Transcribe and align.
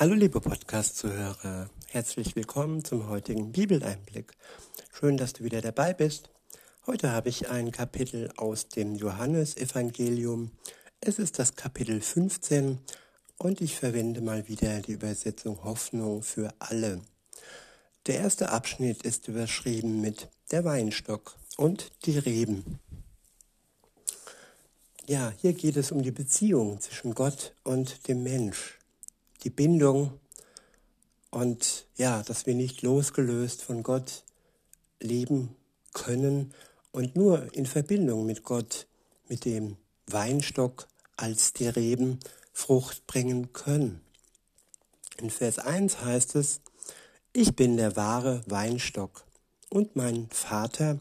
Hallo 0.00 0.14
liebe 0.14 0.40
Podcast-Zuhörer, 0.40 1.70
herzlich 1.88 2.36
willkommen 2.36 2.84
zum 2.84 3.08
heutigen 3.08 3.50
Bibeleinblick. 3.50 4.30
Schön, 4.92 5.16
dass 5.16 5.32
du 5.32 5.42
wieder 5.42 5.60
dabei 5.60 5.92
bist. 5.92 6.30
Heute 6.86 7.10
habe 7.10 7.30
ich 7.30 7.50
ein 7.50 7.72
Kapitel 7.72 8.30
aus 8.36 8.68
dem 8.68 8.94
Johannesevangelium. 8.94 10.52
Es 11.00 11.18
ist 11.18 11.40
das 11.40 11.56
Kapitel 11.56 12.00
15 12.00 12.78
und 13.38 13.60
ich 13.60 13.74
verwende 13.74 14.20
mal 14.20 14.46
wieder 14.46 14.78
die 14.82 14.92
Übersetzung 14.92 15.64
Hoffnung 15.64 16.22
für 16.22 16.54
alle. 16.60 17.00
Der 18.06 18.20
erste 18.20 18.50
Abschnitt 18.50 19.02
ist 19.02 19.26
überschrieben 19.26 20.00
mit 20.00 20.28
der 20.52 20.62
Weinstock 20.62 21.34
und 21.56 21.90
die 22.04 22.18
Reben. 22.18 22.78
Ja, 25.08 25.32
hier 25.40 25.54
geht 25.54 25.76
es 25.76 25.90
um 25.90 26.04
die 26.04 26.12
Beziehung 26.12 26.80
zwischen 26.80 27.16
Gott 27.16 27.56
und 27.64 28.06
dem 28.06 28.22
Mensch 28.22 28.77
die 29.42 29.50
Bindung 29.50 30.18
und 31.30 31.86
ja, 31.96 32.22
dass 32.22 32.46
wir 32.46 32.54
nicht 32.54 32.82
losgelöst 32.82 33.62
von 33.62 33.82
Gott 33.82 34.24
leben 35.00 35.56
können 35.92 36.54
und 36.92 37.16
nur 37.16 37.54
in 37.54 37.66
Verbindung 37.66 38.26
mit 38.26 38.42
Gott, 38.42 38.86
mit 39.28 39.44
dem 39.44 39.76
Weinstock 40.06 40.88
als 41.16 41.52
die 41.52 41.68
Reben 41.68 42.18
Frucht 42.52 43.06
bringen 43.06 43.52
können. 43.52 44.00
In 45.18 45.30
Vers 45.30 45.58
1 45.58 46.00
heißt 46.02 46.36
es, 46.36 46.60
ich 47.32 47.54
bin 47.54 47.76
der 47.76 47.96
wahre 47.96 48.42
Weinstock 48.46 49.24
und 49.68 49.96
mein 49.96 50.28
Vater 50.30 50.98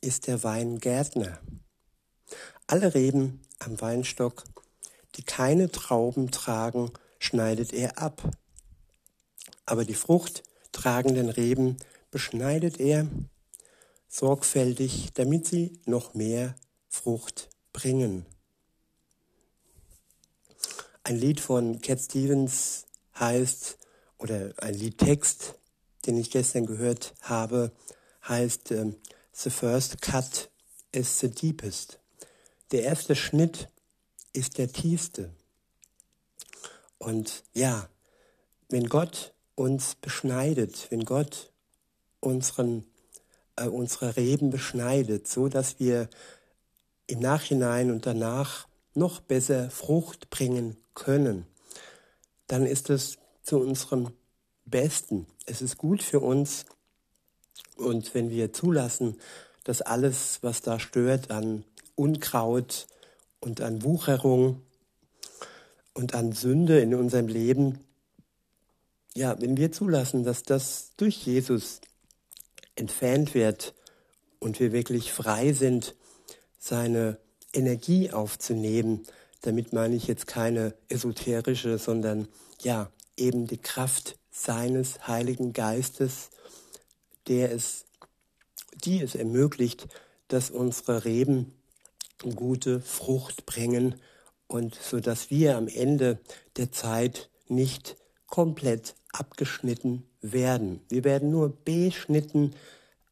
ist 0.00 0.26
der 0.26 0.42
Weingärtner. 0.44 1.40
Alle 2.66 2.94
Reben 2.94 3.40
am 3.58 3.80
Weinstock, 3.80 4.44
die 5.14 5.22
keine 5.22 5.70
Trauben 5.70 6.30
tragen, 6.30 6.90
schneidet 7.18 7.72
er 7.72 7.98
ab. 7.98 8.30
Aber 9.64 9.84
die 9.84 9.94
fruchttragenden 9.94 11.28
Reben 11.28 11.76
beschneidet 12.10 12.78
er 12.78 13.08
sorgfältig, 14.08 15.10
damit 15.14 15.46
sie 15.46 15.80
noch 15.84 16.14
mehr 16.14 16.54
Frucht 16.88 17.48
bringen. 17.72 18.24
Ein 21.02 21.16
Lied 21.16 21.40
von 21.40 21.80
Cat 21.80 22.00
Stevens 22.00 22.86
heißt, 23.18 23.78
oder 24.18 24.52
ein 24.58 24.74
Liedtext, 24.74 25.54
den 26.06 26.16
ich 26.16 26.30
gestern 26.30 26.66
gehört 26.66 27.14
habe, 27.20 27.72
heißt 28.26 28.70
äh, 28.72 28.92
The 29.32 29.50
First 29.50 30.00
Cut 30.00 30.50
is 30.92 31.20
the 31.20 31.30
Deepest. 31.30 31.98
Der 32.72 32.82
erste 32.82 33.14
Schnitt 33.14 33.68
ist 34.32 34.58
der 34.58 34.72
tiefste. 34.72 35.30
Und 36.98 37.44
ja, 37.54 37.88
wenn 38.68 38.88
Gott 38.88 39.32
uns 39.54 39.94
beschneidet, 39.96 40.90
wenn 40.90 41.04
Gott 41.04 41.52
unseren, 42.20 42.84
äh, 43.56 43.66
unsere 43.66 44.16
Reben 44.16 44.50
beschneidet, 44.50 45.28
so 45.28 45.48
dass 45.48 45.78
wir 45.78 46.08
im 47.06 47.20
Nachhinein 47.20 47.90
und 47.90 48.06
danach 48.06 48.66
noch 48.94 49.20
besser 49.20 49.70
Frucht 49.70 50.30
bringen 50.30 50.76
können, 50.94 51.46
dann 52.46 52.66
ist 52.66 52.90
es 52.90 53.18
zu 53.42 53.58
unserem 53.58 54.12
Besten. 54.64 55.26
Es 55.44 55.62
ist 55.62 55.78
gut 55.78 56.02
für 56.02 56.20
uns. 56.20 56.64
Und 57.76 58.14
wenn 58.14 58.30
wir 58.30 58.52
zulassen, 58.52 59.20
dass 59.64 59.82
alles, 59.82 60.38
was 60.42 60.62
da 60.62 60.80
stört 60.80 61.30
an 61.30 61.64
Unkraut 61.94 62.86
und 63.40 63.60
an 63.60 63.82
Wucherung 63.82 64.62
und 65.96 66.14
an 66.14 66.32
Sünde 66.32 66.78
in 66.80 66.94
unserem 66.94 67.26
Leben, 67.26 67.80
ja, 69.14 69.40
wenn 69.40 69.56
wir 69.56 69.72
zulassen, 69.72 70.24
dass 70.24 70.42
das 70.42 70.92
durch 70.98 71.26
Jesus 71.26 71.80
entfernt 72.74 73.32
wird 73.32 73.74
und 74.38 74.60
wir 74.60 74.72
wirklich 74.72 75.10
frei 75.10 75.54
sind, 75.54 75.94
seine 76.58 77.18
Energie 77.54 78.10
aufzunehmen, 78.10 79.06
damit 79.40 79.72
meine 79.72 79.96
ich 79.96 80.06
jetzt 80.06 80.26
keine 80.26 80.74
esoterische, 80.90 81.78
sondern 81.78 82.28
ja, 82.60 82.90
eben 83.16 83.46
die 83.46 83.56
Kraft 83.56 84.18
seines 84.30 85.08
Heiligen 85.08 85.54
Geistes, 85.54 86.28
der 87.26 87.52
es, 87.52 87.86
die 88.84 89.00
es 89.00 89.14
ermöglicht, 89.14 89.88
dass 90.28 90.50
unsere 90.50 91.06
Reben 91.06 91.54
gute 92.34 92.82
Frucht 92.82 93.46
bringen 93.46 93.94
und 94.48 94.74
so 94.74 95.00
dass 95.00 95.30
wir 95.30 95.56
am 95.56 95.68
Ende 95.68 96.18
der 96.56 96.72
Zeit 96.72 97.30
nicht 97.48 97.96
komplett 98.26 98.94
abgeschnitten 99.12 100.04
werden. 100.20 100.80
Wir 100.88 101.04
werden 101.04 101.30
nur 101.30 101.56
beschnitten, 101.64 102.54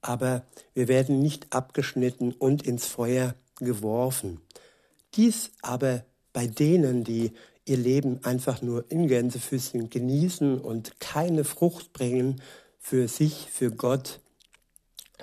aber 0.00 0.44
wir 0.74 0.88
werden 0.88 1.20
nicht 1.20 1.52
abgeschnitten 1.54 2.32
und 2.32 2.62
ins 2.62 2.86
Feuer 2.86 3.34
geworfen. 3.56 4.40
Dies 5.14 5.52
aber 5.62 6.04
bei 6.32 6.46
denen, 6.46 7.04
die 7.04 7.32
ihr 7.64 7.76
Leben 7.76 8.22
einfach 8.24 8.60
nur 8.60 8.90
in 8.90 9.08
Gänsefüßchen 9.08 9.88
genießen 9.88 10.58
und 10.58 11.00
keine 11.00 11.44
Frucht 11.44 11.92
bringen 11.92 12.42
für 12.78 13.08
sich, 13.08 13.48
für 13.50 13.70
Gott, 13.70 14.20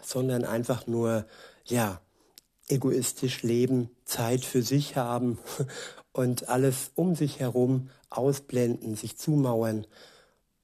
sondern 0.02 0.46
einfach 0.46 0.88
nur, 0.88 1.28
ja, 1.66 2.02
egoistisch 2.68 3.44
leben, 3.44 3.90
Zeit 4.06 4.46
für 4.46 4.64
sich 4.64 4.96
haben 4.96 5.38
und 6.14 6.50
alles 6.50 6.92
um 6.96 7.16
sich 7.16 7.40
herum 7.40 7.90
ausblenden, 8.10 8.96
sich 8.96 9.18
zumauern 9.18 9.88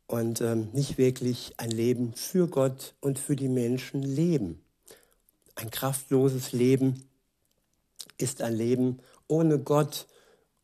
und 0.07 0.41
ähm, 0.41 0.69
nicht 0.73 0.97
wirklich 0.97 1.53
ein 1.57 1.71
Leben 1.71 2.13
für 2.13 2.47
Gott 2.47 2.95
und 3.01 3.19
für 3.19 3.35
die 3.35 3.49
Menschen 3.49 4.01
leben. 4.01 4.61
Ein 5.55 5.71
kraftloses 5.71 6.51
Leben 6.51 7.07
ist 8.17 8.41
ein 8.41 8.53
Leben 8.53 8.99
ohne 9.27 9.59
Gott 9.59 10.07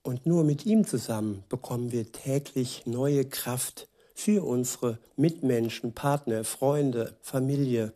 und 0.02 0.26
nur 0.26 0.44
mit 0.44 0.66
ihm 0.66 0.86
zusammen 0.86 1.44
bekommen 1.50 1.92
wir 1.92 2.12
täglich 2.12 2.86
neue 2.86 3.26
Kraft 3.26 3.88
für 4.14 4.46
unsere 4.46 5.00
Mitmenschen, 5.16 5.94
Partner, 5.94 6.44
Freunde, 6.44 7.16
Familie. 7.22 7.94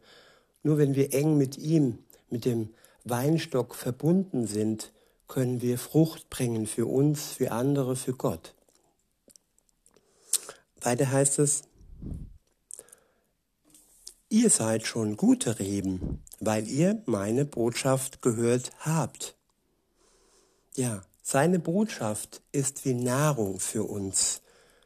Nur 0.64 0.78
wenn 0.78 0.96
wir 0.96 1.14
eng 1.14 1.38
mit 1.38 1.58
ihm, 1.58 2.00
mit 2.30 2.46
dem 2.46 2.69
Weinstock 3.04 3.75
verbunden 3.75 4.48
sind, 4.48 4.92
können 5.28 5.62
wir 5.62 5.78
Frucht 5.78 6.30
bringen 6.30 6.68
für 6.68 6.86
uns, 6.86 7.32
für 7.32 7.52
andere, 7.52 7.96
für 7.96 8.14
Gott. 8.14 8.54
Weiter 10.82 11.12
heißt 11.12 11.40
es, 11.40 11.64
ihr 14.30 14.50
seid 14.50 14.86
schon 14.86 15.18
gute 15.18 15.60
Reben, 15.60 16.24
weil 16.40 16.68
ihr 16.68 17.02
meine 17.06 17.46
Botschaft 17.46 18.22
gehört 18.22 18.72
habt. 18.80 19.36
Ja, 20.76 21.04
seine 21.24 21.60
Botschaft 21.60 22.42
ist 22.52 22.86
wie 22.86 22.94
Nahrung 22.94 23.60
für 23.60 23.84
uns. 23.84 24.42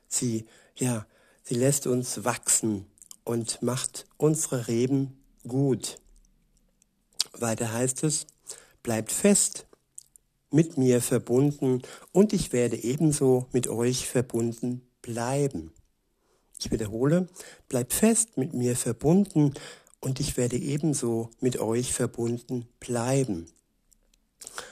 Sie, 0.08 0.48
ja, 0.76 1.06
sie 1.44 1.56
lässt 1.56 1.86
uns 1.86 2.24
wachsen 2.24 2.88
und 3.24 3.62
macht 3.62 4.08
unsere 4.18 4.68
Reben 4.68 5.22
gut. 5.48 6.00
Weiter 7.34 7.72
heißt 7.72 8.04
es, 8.04 8.26
bleibt 8.82 9.12
fest 9.12 9.68
mit 10.52 10.78
mir 10.78 11.02
verbunden 11.02 11.82
und 12.12 12.34
ich 12.34 12.54
werde 12.54 12.76
ebenso 12.76 13.48
mit 13.52 13.68
euch 13.68 14.08
verbunden 14.08 14.82
bleiben. 15.02 15.72
Ich 16.60 16.72
wiederhole, 16.72 17.28
bleibt 17.70 17.94
fest 17.94 18.38
mit 18.38 18.54
mir 18.54 18.76
verbunden 18.76 19.54
und 20.00 20.20
ich 20.20 20.38
werde 20.38 20.58
ebenso 20.58 21.30
mit 21.40 21.60
euch 21.60 21.94
verbunden 21.94 22.68
bleiben. 22.80 23.48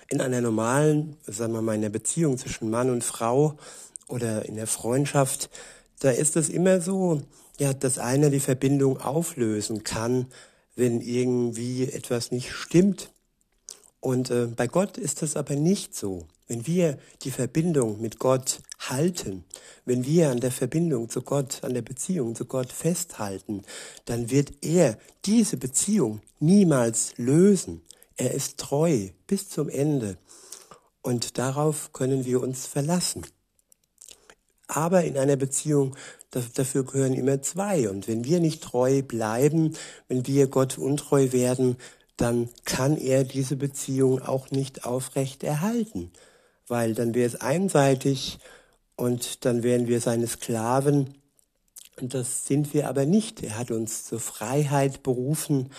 In 0.10 0.22
einer 0.22 0.42
normalen, 0.42 1.18
sagen 1.26 1.54
wir 1.54 1.62
mal, 1.62 1.76
in 1.76 1.82
der 1.82 1.90
Beziehung 1.90 2.38
zwischen 2.38 2.70
Mann 2.70 2.90
und 2.90 3.04
Frau 3.04 3.58
oder 4.08 4.46
in 4.46 4.56
der 4.56 4.68
Freundschaft, 4.68 5.50
da 6.00 6.12
ist 6.12 6.36
es 6.36 6.50
immer 6.50 6.82
so, 6.82 7.22
ja, 7.60 7.74
dass 7.74 8.00
einer 8.00 8.30
die 8.30 8.40
Verbindung 8.40 9.00
auflösen 9.00 9.84
kann, 9.84 10.28
wenn 10.76 11.02
irgendwie 11.02 11.84
etwas 11.84 12.32
nicht 12.32 12.52
stimmt 12.52 13.12
und 14.02 14.32
äh, 14.32 14.48
bei 14.48 14.68
Gott 14.68 14.98
ist 14.98 15.22
das 15.22 15.36
aber 15.36 15.56
nicht 15.56 15.96
so. 15.96 16.26
Wenn 16.48 16.66
wir 16.66 16.98
die 17.22 17.32
Verbindung 17.32 18.02
mit 18.02 18.18
Gott 18.18 18.62
halten, 18.80 19.44
wenn 19.86 20.06
wir 20.06 20.32
an 20.32 20.40
der 20.40 20.52
Verbindung 20.52 21.10
zu 21.10 21.22
Gott, 21.22 21.64
an 21.64 21.74
der 21.74 21.82
Beziehung 21.82 22.34
zu 22.34 22.46
Gott 22.46 22.72
festhalten, 22.72 23.64
dann 24.06 24.32
wird 24.32 24.54
er 24.62 24.98
diese 25.26 25.58
Beziehung 25.58 26.22
niemals 26.40 27.14
lösen. 27.18 27.82
Er 28.16 28.34
ist 28.34 28.58
treu 28.58 29.10
bis 29.28 29.50
zum 29.50 29.70
Ende. 29.70 30.18
Und 31.02 31.38
darauf 31.38 31.94
können 31.94 32.26
wir 32.26 32.42
uns 32.42 32.66
verlassen. 32.66 33.26
Aber 34.68 35.04
in 35.04 35.18
einer 35.18 35.36
Beziehung, 35.36 35.96
dafür 36.32 36.84
gehören 36.84 37.14
immer 37.14 37.42
zwei. 37.42 37.90
Und 37.90 38.08
wenn 38.08 38.24
wir 38.24 38.40
nicht 38.40 38.64
treu 38.64 39.02
bleiben, 39.02 39.76
wenn 40.08 40.26
wir 40.28 40.48
Gott 40.48 40.78
untreu 40.78 41.32
werden, 41.32 41.78
dann 42.20 42.50
kann 42.66 42.98
er 42.98 43.24
diese 43.24 43.56
Beziehung 43.56 44.22
auch 44.22 44.52
nicht 44.52 44.84
aufrecht 44.84 45.44
erhalten, 45.44 46.12
weil 46.68 46.94
dann 46.94 47.16
wäre 47.16 47.28
es 47.28 47.40
einseitig 47.40 48.40
und 48.98 49.46
dann 49.46 49.64
wären 49.64 49.88
wir 49.88 50.02
seine 50.02 50.28
Sklaven. 50.28 51.16
Und 52.00 52.14
das 52.14 52.46
sind 52.46 52.74
wir 52.74 52.90
aber 52.90 53.06
nicht. 53.06 53.42
Er 53.42 53.58
hat 53.58 53.72
uns 53.72 54.04
zur 54.04 54.20
Freiheit 54.20 55.02
berufen 55.02 55.72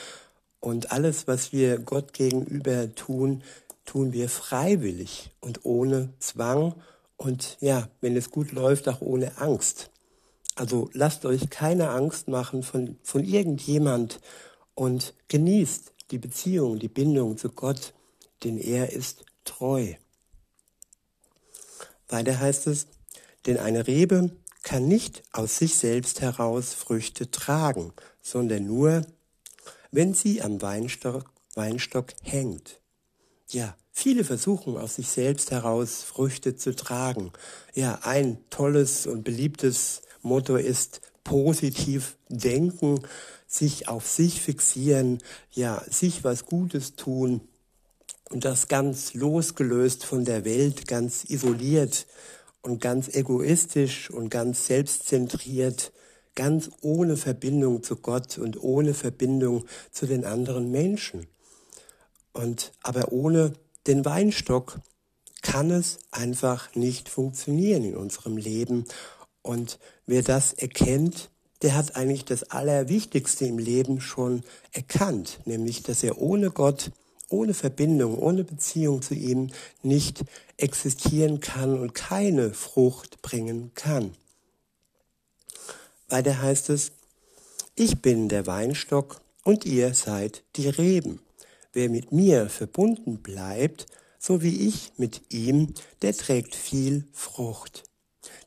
und 0.61 0.93
alles, 0.93 1.27
was 1.27 1.53
wir 1.53 1.79
Gott 1.79 2.15
gegenüber 2.15 2.95
tun, 2.95 3.43
tun 3.85 4.13
wir 4.13 4.29
freiwillig 4.29 5.31
und 5.41 5.65
ohne 5.65 6.11
Zwang 6.21 6.75
und 7.17 7.59
ja, 7.61 7.89
wenn 8.01 8.17
es 8.17 8.31
gut 8.31 8.53
läuft, 8.53 8.89
auch 8.89 9.03
ohne 9.03 9.39
Angst. 9.39 9.91
Also 10.55 10.89
lasst 10.95 11.27
euch 11.27 11.51
keine 11.51 11.91
Angst 11.91 12.29
machen 12.29 12.63
von, 12.63 12.97
von 13.03 13.25
irgendjemand 13.25 14.21
und 14.75 15.15
genießt 15.29 15.93
die 16.11 16.19
Beziehung, 16.19 16.79
die 16.79 16.89
Bindung 16.89 17.37
zu 17.37 17.51
Gott, 17.51 17.95
denn 18.45 18.59
er 18.59 18.93
ist 18.93 19.25
treu. 19.45 19.95
Weiter 22.09 22.39
heißt 22.39 22.67
es, 22.67 22.87
denn 23.47 23.59
eine 23.59 23.87
Rebe 23.87 24.31
kann 24.63 24.89
nicht 24.89 25.23
aus 25.33 25.59
sich 25.59 25.77
selbst 25.77 26.21
heraus 26.21 26.75
Früchte 26.75 27.31
tragen, 27.31 27.93
sondern 28.23 28.67
nur, 28.67 29.07
wenn 29.91 30.15
sie 30.15 30.43
am 30.43 30.61
Weinstock, 30.61 31.31
Weinstock 31.55 32.13
hängt. 32.23 32.81
Ja, 33.49 33.77
viele 33.93 34.25
versuchen 34.25 34.77
aus 34.77 34.97
sich 34.97 35.09
selbst 35.09 35.51
heraus 35.51 36.03
Früchte 36.03 36.57
zu 36.57 36.75
tragen. 36.75 37.33
Ja, 37.75 38.01
ein 38.03 38.39
tolles 38.51 39.07
und 39.07 39.25
beliebtes 39.25 40.03
Motto 40.23 40.57
ist 40.57 41.01
positiv 41.25 42.17
denken, 42.29 43.01
sich 43.51 43.89
auf 43.89 44.07
sich 44.07 44.41
fixieren, 44.41 45.19
ja, 45.51 45.83
sich 45.91 46.23
was 46.23 46.47
Gutes 46.47 46.95
tun 46.95 47.41
und 48.31 48.45
das 48.45 48.69
ganz 48.69 49.13
losgelöst 49.15 50.05
von 50.05 50.25
der 50.25 50.45
Welt, 50.45 50.87
ganz 50.87 51.25
isoliert 51.25 52.07
und 52.63 52.81
ganz 52.81 53.09
egoistisch 53.09 54.09
und 54.09 54.31
ganz 54.31 54.67
selbstzentriert, 54.67 55.93
ganz 56.37 56.71
ohne 56.81 57.17
Verbindung 57.17 57.83
zu 57.83 57.97
Gott 57.97 58.39
und 58.39 58.63
ohne 58.63 58.95
Verbindung 58.95 59.67
zu 59.91 60.07
den 60.07 60.25
anderen 60.25 60.71
Menschen. 60.71 61.27
Und 62.33 62.71
aber 62.83 63.11
ohne 63.11 63.55
den 63.89 64.05
Weinstock 64.05 64.79
kann 65.43 65.73
es 65.73 65.99
einfach 66.13 66.73
nicht 66.77 67.09
funktionieren 67.09 67.83
in 67.83 67.97
unserem 67.97 68.37
Leben. 68.37 68.85
Und 69.43 69.81
wer 70.07 70.23
das 70.23 70.53
erkennt, 70.53 71.31
der 71.63 71.75
hat 71.75 71.97
eigentlich 71.97 72.25
das 72.25 72.51
Allerwichtigste 72.51 73.45
im 73.45 73.59
Leben 73.59 74.01
schon 74.01 74.43
erkannt, 74.73 75.41
nämlich 75.45 75.83
dass 75.83 76.03
er 76.03 76.21
ohne 76.21 76.51
Gott 76.51 76.91
ohne 77.31 77.55
Verbindung, 77.55 78.19
ohne 78.19 78.45
Beziehung 78.45 79.03
zu 79.03 79.15
ihm 79.15 79.51
nicht 79.83 80.25
existieren 80.57 81.41
kann 81.41 81.79
und 81.79 81.95
keine 81.95 82.53
Frucht 82.53 83.23
bringen 83.23 83.71
kann. 83.75 84.15
Weiter 86.09 86.43
heißt 86.43 86.71
es, 86.71 86.93
ich 87.77 88.03
bin 88.03 88.29
der 88.29 88.47
Weinstock 88.47 89.21
und 89.45 89.65
ihr 89.65 89.95
seid 89.95 90.43
die 90.57 90.69
Reben. 90.69 91.21
Wer 91.73 91.89
mit 91.89 92.11
mir 92.11 92.49
verbunden 92.49 93.23
bleibt, 93.23 93.87
so 94.19 94.43
wie 94.43 94.69
ich 94.69 94.93
mit 94.97 95.33
ihm, 95.33 95.73
der 96.03 96.15
trägt 96.17 96.55
viel 96.55 97.07
Frucht. 97.13 97.85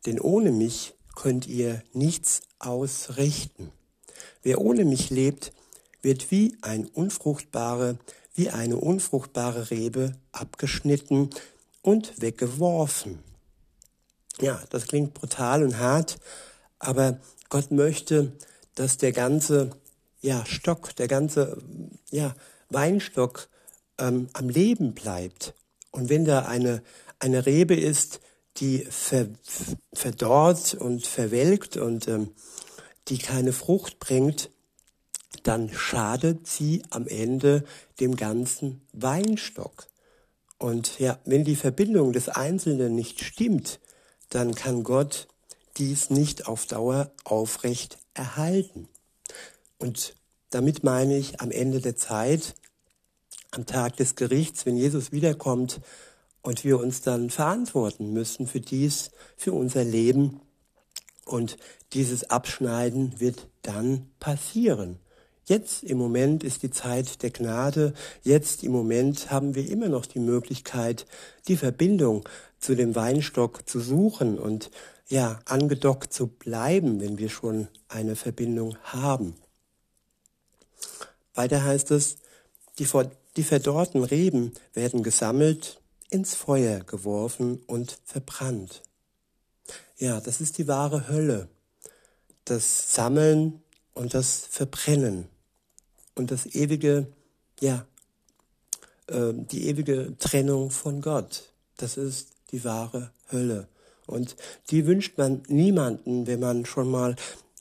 Denn 0.06 0.20
ohne 0.20 0.52
mich 0.52 0.94
könnt 1.16 1.48
ihr 1.48 1.82
nichts 1.94 2.42
ausrichten. 2.66 3.72
Wer 4.42 4.60
ohne 4.60 4.86
mich 4.86 5.10
lebt, 5.10 5.54
wird 6.02 6.32
wie 6.32 6.58
ein 6.62 6.86
unfruchtbare, 6.88 7.98
wie 8.36 8.50
eine 8.50 8.78
unfruchtbare 8.78 9.72
Rebe 9.72 10.14
abgeschnitten 10.32 11.30
und 11.82 12.22
weggeworfen. 12.22 13.20
Ja, 14.42 14.62
das 14.70 14.88
klingt 14.88 15.14
brutal 15.14 15.64
und 15.64 15.78
hart, 15.78 16.20
aber 16.80 17.20
Gott 17.50 17.72
möchte, 17.72 18.34
dass 18.76 18.98
der 18.98 19.12
ganze 19.12 19.72
ja, 20.22 20.46
Stock, 20.46 20.96
der 20.96 21.08
ganze 21.08 21.62
ja, 22.10 22.34
Weinstock 22.70 23.48
ähm, 24.00 24.30
am 24.34 24.50
Leben 24.50 24.94
bleibt. 24.94 25.54
Und 25.92 26.10
wenn 26.10 26.26
da 26.26 26.46
eine, 26.46 26.82
eine 27.20 27.46
Rebe 27.46 27.76
ist, 27.76 28.20
die 28.58 28.80
ver, 28.90 29.28
verdorrt 29.94 30.74
und 30.76 31.08
verwelkt 31.08 31.78
und 31.78 32.08
ähm, 32.08 32.32
die 33.08 33.18
keine 33.18 33.54
Frucht 33.54 34.00
bringt, 34.00 34.50
dann 35.44 35.70
schadet 35.74 36.48
sie 36.48 36.84
am 36.90 37.08
Ende 37.08 37.66
dem 38.00 38.16
ganzen 38.16 38.82
Weinstock. 38.94 39.88
Und 40.58 41.00
ja, 41.00 41.20
wenn 41.26 41.44
die 41.44 41.56
Verbindung 41.56 42.14
des 42.14 42.30
Einzelnen 42.30 42.96
nicht 42.96 43.22
stimmt, 43.22 43.80
dann 44.30 44.56
kann 44.56 44.84
Gott 44.84 45.28
dies 45.78 46.10
nicht 46.10 46.48
auf 46.48 46.66
Dauer 46.68 47.12
aufrecht 47.24 47.98
erhalten. 48.14 48.88
Und 49.80 50.16
damit 50.52 50.84
meine 50.84 51.18
ich 51.18 51.42
am 51.42 51.52
Ende 51.52 51.82
der 51.82 51.96
Zeit, 51.96 52.56
am 53.52 53.66
Tag 53.66 53.98
des 53.98 54.16
Gerichts, 54.16 54.66
wenn 54.66 54.78
Jesus 54.78 55.12
wiederkommt 55.12 55.82
und 56.44 56.64
wir 56.64 56.80
uns 56.80 57.02
dann 57.02 57.32
verantworten 57.32 58.14
müssen 58.14 58.46
für 58.46 58.60
dies, 58.60 59.10
für 59.36 59.54
unser 59.54 59.84
Leben. 59.84 60.42
Und 61.26 61.58
dieses 61.94 62.30
Abschneiden 62.30 63.20
wird 63.20 63.48
dann 63.64 64.12
passieren. 64.20 65.00
Jetzt 65.46 65.84
im 65.84 65.98
Moment 65.98 66.44
ist 66.44 66.64
die 66.64 66.70
Zeit 66.70 67.24
der 67.24 67.32
Gnade. 67.32 67.94
Jetzt 68.22 68.64
im 68.64 68.72
Moment 68.72 69.32
haben 69.32 69.56
wir 69.56 69.70
immer 69.70 69.90
noch 69.90 70.06
die 70.06 70.20
Möglichkeit, 70.20 71.06
die 71.48 71.58
Verbindung 71.58 72.28
zu 72.60 72.76
dem 72.76 72.96
Weinstock 72.96 73.68
zu 73.68 73.80
suchen 73.80 74.38
und 74.38 74.70
ja, 75.08 75.40
angedockt 75.46 76.14
zu 76.14 76.28
bleiben, 76.28 77.02
wenn 77.02 77.18
wir 77.18 77.30
schon 77.30 77.68
eine 77.88 78.16
Verbindung 78.16 78.78
haben. 78.84 79.36
Weiter 81.34 81.64
heißt 81.64 81.92
es, 81.92 82.18
die, 82.80 82.88
die 83.36 83.44
verdorrten 83.44 84.04
Reben 84.04 84.54
werden 84.74 85.04
gesammelt, 85.04 85.82
ins 86.14 86.36
Feuer 86.36 86.80
geworfen 86.82 87.62
und 87.66 87.98
verbrannt. 88.06 88.84
Ja, 89.98 90.22
das 90.22 90.42
ist 90.42 90.58
die 90.58 90.68
wahre 90.68 91.08
Hölle. 91.08 91.48
Das 92.46 92.94
Sammeln 92.94 93.62
und 93.94 94.14
das 94.14 94.46
Verbrennen 94.50 95.28
und 96.16 96.30
das 96.32 96.46
ewige, 96.46 97.08
ja, 97.60 97.86
äh, 99.08 99.34
die 99.34 99.68
ewige 99.68 100.16
Trennung 100.18 100.70
von 100.70 101.02
Gott. 101.02 101.52
Das 101.78 101.98
ist 101.98 102.30
die 102.52 102.64
wahre 102.64 103.12
Hölle. 103.32 103.68
Und 104.06 104.36
die 104.70 104.86
wünscht 104.86 105.18
man 105.18 105.44
niemanden, 105.48 106.28
wenn 106.28 106.40
man 106.40 106.66
schon 106.66 106.92
mal 106.92 107.16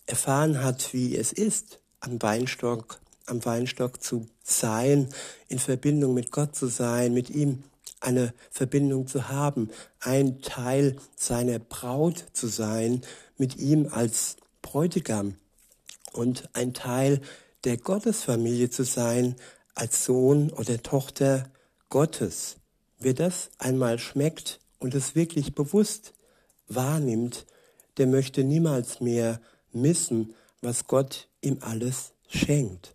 erfahren 0.06 0.62
hat, 0.62 0.92
wie 0.92 1.16
es 1.16 1.32
ist, 1.32 1.78
am 2.00 2.20
Weinstock, 2.20 3.00
am 3.26 3.44
Weinstock 3.44 4.02
zu 4.02 4.26
sein, 4.42 5.08
in 5.48 5.58
Verbindung 5.58 6.14
mit 6.14 6.32
Gott 6.32 6.56
zu 6.56 6.66
sein, 6.66 7.14
mit 7.14 7.30
ihm 7.30 7.62
eine 8.02 8.34
Verbindung 8.50 9.06
zu 9.06 9.28
haben, 9.28 9.70
ein 10.00 10.42
Teil 10.42 10.96
seiner 11.16 11.58
Braut 11.58 12.24
zu 12.32 12.48
sein, 12.48 13.02
mit 13.38 13.56
ihm 13.56 13.88
als 13.90 14.36
Bräutigam 14.60 15.36
und 16.12 16.48
ein 16.52 16.74
Teil 16.74 17.20
der 17.64 17.76
Gottesfamilie 17.76 18.70
zu 18.70 18.84
sein, 18.84 19.36
als 19.74 20.04
Sohn 20.04 20.50
oder 20.50 20.82
Tochter 20.82 21.44
Gottes. 21.88 22.56
Wer 22.98 23.14
das 23.14 23.50
einmal 23.58 23.98
schmeckt 23.98 24.60
und 24.78 24.94
es 24.94 25.14
wirklich 25.14 25.54
bewusst 25.54 26.12
wahrnimmt, 26.68 27.46
der 27.96 28.06
möchte 28.06 28.44
niemals 28.44 29.00
mehr 29.00 29.40
missen, 29.72 30.34
was 30.60 30.86
Gott 30.86 31.28
ihm 31.40 31.58
alles 31.60 32.12
schenkt. 32.28 32.94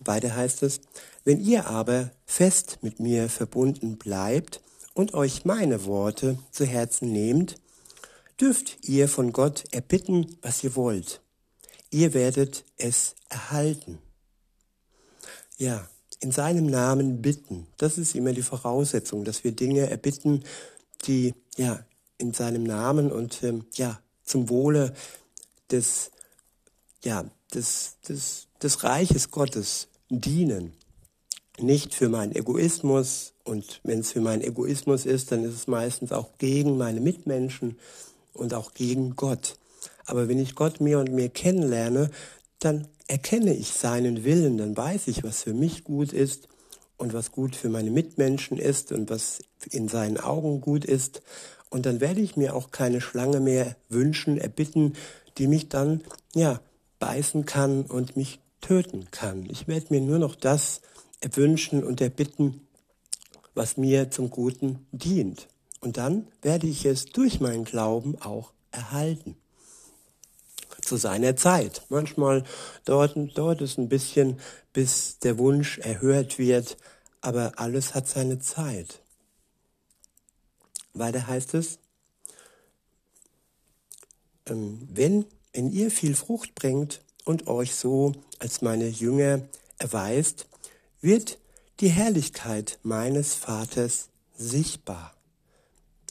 Weiter 0.00 0.34
heißt 0.34 0.62
es, 0.62 0.80
wenn 1.24 1.40
ihr 1.40 1.66
aber 1.66 2.10
fest 2.26 2.78
mit 2.82 3.00
mir 3.00 3.28
verbunden 3.28 3.96
bleibt 3.96 4.60
und 4.94 5.14
euch 5.14 5.44
meine 5.44 5.84
Worte 5.84 6.38
zu 6.50 6.64
Herzen 6.64 7.12
nehmt, 7.12 7.56
dürft 8.40 8.88
ihr 8.88 9.08
von 9.08 9.32
Gott 9.32 9.64
erbitten, 9.72 10.36
was 10.42 10.64
ihr 10.64 10.74
wollt 10.74 11.22
ihr 11.92 12.14
werdet 12.14 12.64
es 12.76 13.14
erhalten. 13.28 13.98
Ja, 15.58 15.86
in 16.18 16.32
seinem 16.32 16.66
Namen 16.66 17.22
bitten. 17.22 17.66
Das 17.76 17.98
ist 17.98 18.14
immer 18.14 18.32
die 18.32 18.42
Voraussetzung, 18.42 19.24
dass 19.24 19.44
wir 19.44 19.52
Dinge 19.52 19.88
erbitten, 19.88 20.42
die 21.06 21.34
ja 21.56 21.84
in 22.18 22.32
seinem 22.32 22.64
Namen 22.64 23.12
und 23.12 23.42
ähm, 23.42 23.66
ja 23.74 24.00
zum 24.24 24.48
Wohle 24.48 24.94
des 25.70 26.10
ja 27.04 27.24
des, 27.52 27.96
des, 28.08 28.46
des 28.62 28.84
Reiches 28.84 29.30
Gottes 29.30 29.88
dienen. 30.08 30.72
Nicht 31.58 31.94
für 31.94 32.08
meinen 32.08 32.34
Egoismus 32.34 33.34
und 33.44 33.80
wenn 33.84 34.00
es 34.00 34.12
für 34.12 34.20
meinen 34.20 34.42
Egoismus 34.42 35.04
ist, 35.06 35.32
dann 35.32 35.44
ist 35.44 35.54
es 35.54 35.66
meistens 35.66 36.12
auch 36.12 36.38
gegen 36.38 36.78
meine 36.78 37.00
Mitmenschen 37.00 37.78
und 38.32 38.54
auch 38.54 38.72
gegen 38.74 39.16
Gott. 39.16 39.56
Aber 40.06 40.28
wenn 40.28 40.38
ich 40.38 40.54
Gott 40.54 40.80
mehr 40.80 40.98
und 40.98 41.12
mehr 41.12 41.28
kennenlerne, 41.28 42.10
dann 42.58 42.88
erkenne 43.08 43.54
ich 43.54 43.72
seinen 43.72 44.24
Willen, 44.24 44.56
dann 44.58 44.76
weiß 44.76 45.08
ich, 45.08 45.22
was 45.22 45.42
für 45.42 45.52
mich 45.52 45.84
gut 45.84 46.12
ist 46.12 46.48
und 46.96 47.12
was 47.12 47.32
gut 47.32 47.56
für 47.56 47.68
meine 47.68 47.90
Mitmenschen 47.90 48.58
ist 48.58 48.92
und 48.92 49.10
was 49.10 49.40
in 49.70 49.88
seinen 49.88 50.18
Augen 50.18 50.60
gut 50.60 50.84
ist. 50.84 51.22
Und 51.68 51.86
dann 51.86 52.00
werde 52.00 52.20
ich 52.20 52.36
mir 52.36 52.54
auch 52.54 52.70
keine 52.70 53.00
Schlange 53.00 53.40
mehr 53.40 53.76
wünschen, 53.88 54.38
erbitten, 54.38 54.94
die 55.38 55.48
mich 55.48 55.68
dann, 55.68 56.02
ja, 56.34 56.60
beißen 57.00 57.44
kann 57.46 57.82
und 57.82 58.16
mich 58.16 58.38
töten 58.60 59.08
kann. 59.10 59.46
Ich 59.50 59.66
werde 59.66 59.86
mir 59.90 60.00
nur 60.00 60.18
noch 60.18 60.36
das 60.36 60.80
erwünschen 61.22 61.82
und 61.84 62.00
erbitten, 62.00 62.66
was 63.54 63.76
mir 63.76 64.10
zum 64.10 64.30
Guten 64.30 64.86
dient. 64.92 65.48
Und 65.80 65.96
dann 65.96 66.28
werde 66.42 66.66
ich 66.66 66.84
es 66.84 67.06
durch 67.06 67.40
meinen 67.40 67.64
Glauben 67.64 68.20
auch 68.20 68.52
erhalten. 68.70 69.36
Zu 70.80 70.96
seiner 70.96 71.36
Zeit. 71.36 71.82
Manchmal 71.88 72.44
dauert, 72.84 73.16
dauert 73.36 73.60
es 73.60 73.78
ein 73.78 73.88
bisschen, 73.88 74.40
bis 74.72 75.18
der 75.18 75.38
Wunsch 75.38 75.78
erhört 75.78 76.38
wird, 76.38 76.76
aber 77.20 77.52
alles 77.56 77.94
hat 77.94 78.08
seine 78.08 78.40
Zeit. 78.40 79.00
Weiter 80.94 81.26
heißt 81.26 81.54
es, 81.54 81.78
ähm, 84.46 84.88
wenn, 84.92 85.24
wenn 85.52 85.70
ihr 85.70 85.90
viel 85.90 86.14
Frucht 86.14 86.54
bringt 86.54 87.00
und 87.24 87.46
euch 87.46 87.74
so 87.74 88.12
als 88.38 88.60
meine 88.60 88.88
Jünger 88.88 89.42
erweist, 89.78 90.46
wird 91.02 91.38
die 91.80 91.88
Herrlichkeit 91.88 92.78
meines 92.82 93.34
Vaters 93.34 94.08
sichtbar. 94.34 95.14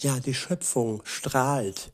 Ja, 0.02 0.20
die 0.20 0.34
Schöpfung 0.34 1.02
strahlt 1.06 1.94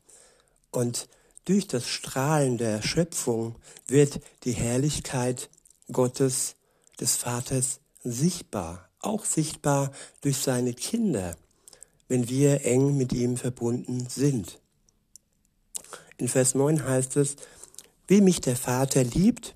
und 0.72 1.08
durch 1.46 1.68
das 1.68 1.88
Strahlen 1.88 2.58
der 2.58 2.82
Schöpfung 2.82 3.56
wird 3.88 4.20
die 4.44 4.52
Herrlichkeit 4.52 5.50
Gottes, 5.92 6.56
des 7.00 7.16
Vaters 7.16 7.80
sichtbar, 8.04 8.90
auch 9.00 9.24
sichtbar 9.24 9.92
durch 10.22 10.38
seine 10.38 10.74
Kinder, 10.74 11.38
wenn 12.08 12.28
wir 12.28 12.66
eng 12.66 12.98
mit 12.98 13.14
ihm 13.14 13.38
verbunden 13.38 14.08
sind. 14.10 14.60
In 16.18 16.28
Vers 16.28 16.56
9 16.56 16.86
heißt 16.86 17.18
es, 17.18 17.36
wie 18.08 18.22
mich 18.22 18.42
der 18.42 18.56
Vater 18.56 19.04
liebt, 19.04 19.56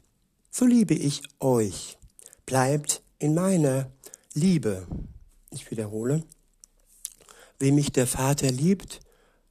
so 0.51 0.65
liebe 0.65 0.93
ich 0.93 1.23
euch. 1.39 1.97
Bleibt 2.45 3.01
in 3.21 3.35
meiner 3.35 3.91
Liebe. 4.33 4.87
Ich 5.51 5.69
wiederhole. 5.69 6.23
Wie 7.59 7.71
mich 7.71 7.91
der 7.91 8.07
Vater 8.07 8.49
liebt, 8.49 8.99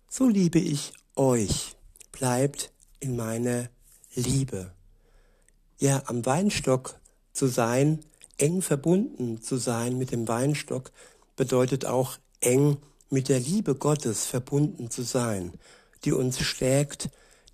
so 0.09 0.27
liebe 0.27 0.59
ich 0.59 0.93
euch. 1.15 1.77
Bleibt 2.11 2.73
in 2.99 3.15
meiner 3.15 3.69
Liebe. 4.17 4.73
Ja, 5.79 6.03
am 6.07 6.27
Weinstock 6.27 6.99
zu 7.33 7.47
sein, 7.47 8.01
eng 8.39 8.61
verbunden 8.61 9.41
zu 9.41 9.57
sein 9.57 9.97
mit 9.97 10.11
dem 10.11 10.27
Weinstock, 10.27 10.91
bedeutet 11.37 11.87
auch 11.87 12.19
eng 12.41 12.77
mit 13.09 13.29
der 13.29 13.39
Liebe 13.39 13.77
Gottes 13.77 14.27
verbunden 14.27 14.91
zu 14.91 15.03
sein, 15.03 15.53
die 16.05 16.11
uns 16.11 16.41
stärkt, 16.41 17.09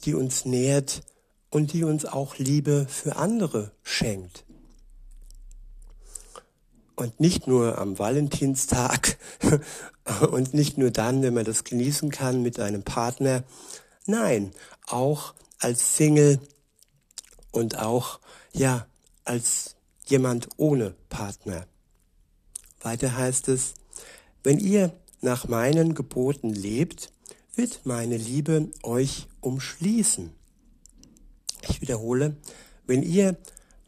die 0.07 0.15
uns 0.15 0.47
nährt 0.47 1.03
und 1.51 1.75
die 1.75 1.85
uns 1.85 2.07
auch 2.07 2.39
Liebe 2.39 2.87
für 2.89 3.17
andere 3.17 3.73
schenkt. 3.83 4.46
Und 6.97 7.21
nicht 7.21 7.47
nur 7.47 7.79
am 7.79 7.99
Valentinstag 7.99 9.19
und 10.31 10.55
nicht 10.55 10.79
nur 10.79 10.91
dann, 10.91 11.23
wenn 11.23 11.35
man 11.35 11.45
das 11.45 11.65
genießen 11.65 12.11
kann 12.11 12.43
mit 12.43 12.59
einem 12.59 12.83
Partner. 12.83 13.45
Nein, 14.07 14.53
auch 14.87 15.35
als 15.59 15.97
Single 15.97 16.41
und 17.51 17.79
auch, 17.79 18.21
ja, 18.53 18.87
als 19.25 19.77
jemand 20.07 20.49
ohne 20.57 20.95
Partner. 21.09 21.67
Weiter 22.81 23.17
heißt 23.17 23.49
es, 23.49 23.75
wenn 24.43 24.59
ihr 24.59 24.93
nach 25.21 25.49
meinen 25.49 25.95
Geboten 25.95 26.51
lebt, 26.51 27.13
wird 27.57 27.81
meine 27.85 28.17
Liebe 28.17 28.69
euch 28.83 29.27
umschließen. 29.41 30.31
Ich 31.69 31.81
wiederhole, 31.81 32.37
wenn 32.87 33.03
ihr 33.03 33.37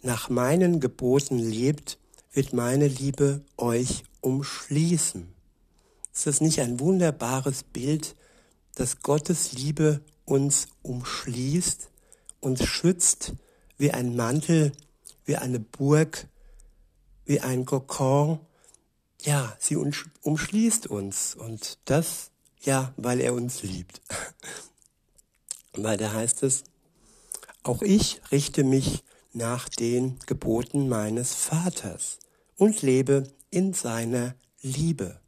nach 0.02 0.30
meinen 0.30 0.80
Geboten 0.80 1.38
lebt, 1.38 1.98
wird 2.32 2.52
meine 2.52 2.88
Liebe 2.88 3.42
euch 3.56 4.04
umschließen. 4.20 5.28
Ist 6.12 6.26
das 6.26 6.40
nicht 6.40 6.60
ein 6.60 6.80
wunderbares 6.80 7.62
Bild, 7.62 8.16
dass 8.74 9.02
Gottes 9.02 9.52
Liebe 9.52 10.00
uns 10.24 10.68
umschließt, 10.82 11.90
uns 12.40 12.64
schützt 12.64 13.34
wie 13.76 13.92
ein 13.92 14.16
Mantel, 14.16 14.72
wie 15.24 15.36
eine 15.36 15.60
Burg, 15.60 16.26
wie 17.24 17.40
ein 17.40 17.64
Kokon? 17.64 18.40
Ja, 19.22 19.56
sie 19.58 19.76
umschließt 19.76 20.86
uns 20.86 21.34
und 21.34 21.78
das, 21.84 22.30
ja, 22.60 22.92
weil 22.96 23.20
er 23.20 23.34
uns 23.34 23.62
liebt. 23.62 24.00
weil 25.72 25.96
da 25.96 26.12
heißt 26.12 26.42
es, 26.42 26.64
auch 27.62 27.82
ich 27.82 28.20
richte 28.30 28.64
mich 28.64 29.02
nach 29.38 29.68
den 29.68 30.18
Geboten 30.26 30.88
meines 30.88 31.32
Vaters 31.34 32.18
und 32.56 32.82
lebe 32.82 33.24
in 33.50 33.72
seiner 33.72 34.34
Liebe. 34.60 35.20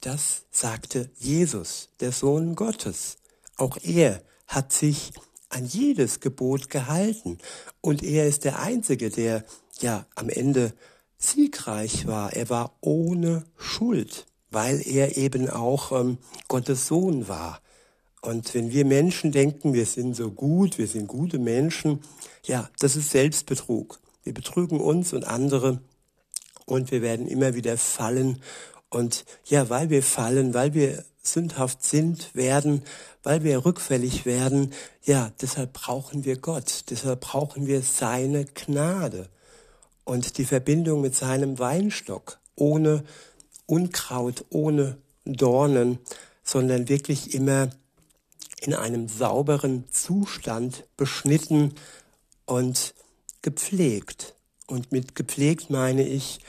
Das 0.00 0.44
sagte 0.50 1.10
Jesus, 1.18 1.90
der 2.00 2.12
Sohn 2.12 2.54
Gottes. 2.54 3.18
Auch 3.56 3.76
er 3.82 4.22
hat 4.46 4.72
sich 4.72 5.12
an 5.50 5.66
jedes 5.66 6.20
Gebot 6.20 6.70
gehalten 6.70 7.38
und 7.80 8.02
er 8.02 8.26
ist 8.26 8.44
der 8.44 8.60
Einzige, 8.60 9.10
der 9.10 9.44
ja 9.80 10.06
am 10.14 10.28
Ende 10.28 10.72
siegreich 11.18 12.06
war. 12.06 12.32
Er 12.32 12.48
war 12.48 12.76
ohne 12.80 13.44
Schuld, 13.58 14.26
weil 14.50 14.80
er 14.86 15.18
eben 15.18 15.50
auch 15.50 15.92
ähm, 15.92 16.18
Gottes 16.48 16.86
Sohn 16.86 17.28
war. 17.28 17.60
Und 18.20 18.54
wenn 18.54 18.70
wir 18.70 18.84
Menschen 18.84 19.32
denken, 19.32 19.72
wir 19.72 19.86
sind 19.86 20.14
so 20.14 20.30
gut, 20.30 20.78
wir 20.78 20.86
sind 20.86 21.08
gute 21.08 21.38
Menschen, 21.38 22.00
ja, 22.44 22.68
das 22.78 22.96
ist 22.96 23.10
Selbstbetrug. 23.10 23.98
Wir 24.22 24.34
betrügen 24.34 24.80
uns 24.80 25.12
und 25.12 25.24
andere 25.24 25.80
und 26.66 26.90
wir 26.90 27.00
werden 27.02 27.26
immer 27.26 27.54
wieder 27.54 27.78
fallen. 27.78 28.42
Und 28.90 29.24
ja, 29.46 29.70
weil 29.70 29.88
wir 29.88 30.02
fallen, 30.02 30.52
weil 30.52 30.74
wir 30.74 31.04
sündhaft 31.22 31.82
sind, 31.82 32.34
werden, 32.34 32.82
weil 33.22 33.44
wir 33.44 33.64
rückfällig 33.64 34.26
werden, 34.26 34.72
ja, 35.04 35.32
deshalb 35.40 35.72
brauchen 35.72 36.24
wir 36.24 36.38
Gott, 36.38 36.84
deshalb 36.90 37.20
brauchen 37.20 37.66
wir 37.66 37.82
seine 37.82 38.44
Gnade 38.44 39.28
und 40.04 40.38
die 40.38 40.44
Verbindung 40.44 41.00
mit 41.00 41.14
seinem 41.14 41.58
Weinstock, 41.58 42.38
ohne 42.56 43.04
Unkraut, 43.66 44.44
ohne 44.50 44.98
Dornen, 45.24 45.98
sondern 46.42 46.88
wirklich 46.88 47.34
immer 47.34 47.70
in 48.60 48.74
einem 48.74 49.08
sauberen 49.08 49.84
Zustand 49.90 50.84
beschnitten 50.96 51.74
und 52.46 52.94
gepflegt. 53.42 54.34
Und 54.66 54.92
mit 54.92 55.14
gepflegt 55.14 55.70
meine 55.70 56.06
ich, 56.06 56.40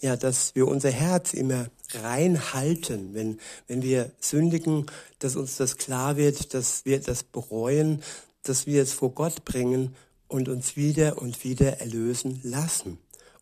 ja, 0.00 0.16
dass 0.16 0.54
wir 0.54 0.66
unser 0.68 0.90
Herz 0.90 1.34
immer 1.34 1.66
rein 1.92 2.52
halten, 2.52 3.14
wenn, 3.14 3.38
wenn 3.66 3.82
wir 3.82 4.12
sündigen, 4.20 4.86
dass 5.18 5.36
uns 5.36 5.56
das 5.56 5.76
klar 5.76 6.16
wird, 6.16 6.54
dass 6.54 6.84
wir 6.84 7.00
das 7.00 7.22
bereuen, 7.22 8.02
dass 8.42 8.66
wir 8.66 8.82
es 8.82 8.92
vor 8.92 9.10
Gott 9.10 9.44
bringen 9.44 9.94
und 10.28 10.48
uns 10.48 10.76
wieder 10.76 11.20
und 11.20 11.44
wieder 11.44 11.80
erlösen 11.80 12.40
lassen 12.42 12.98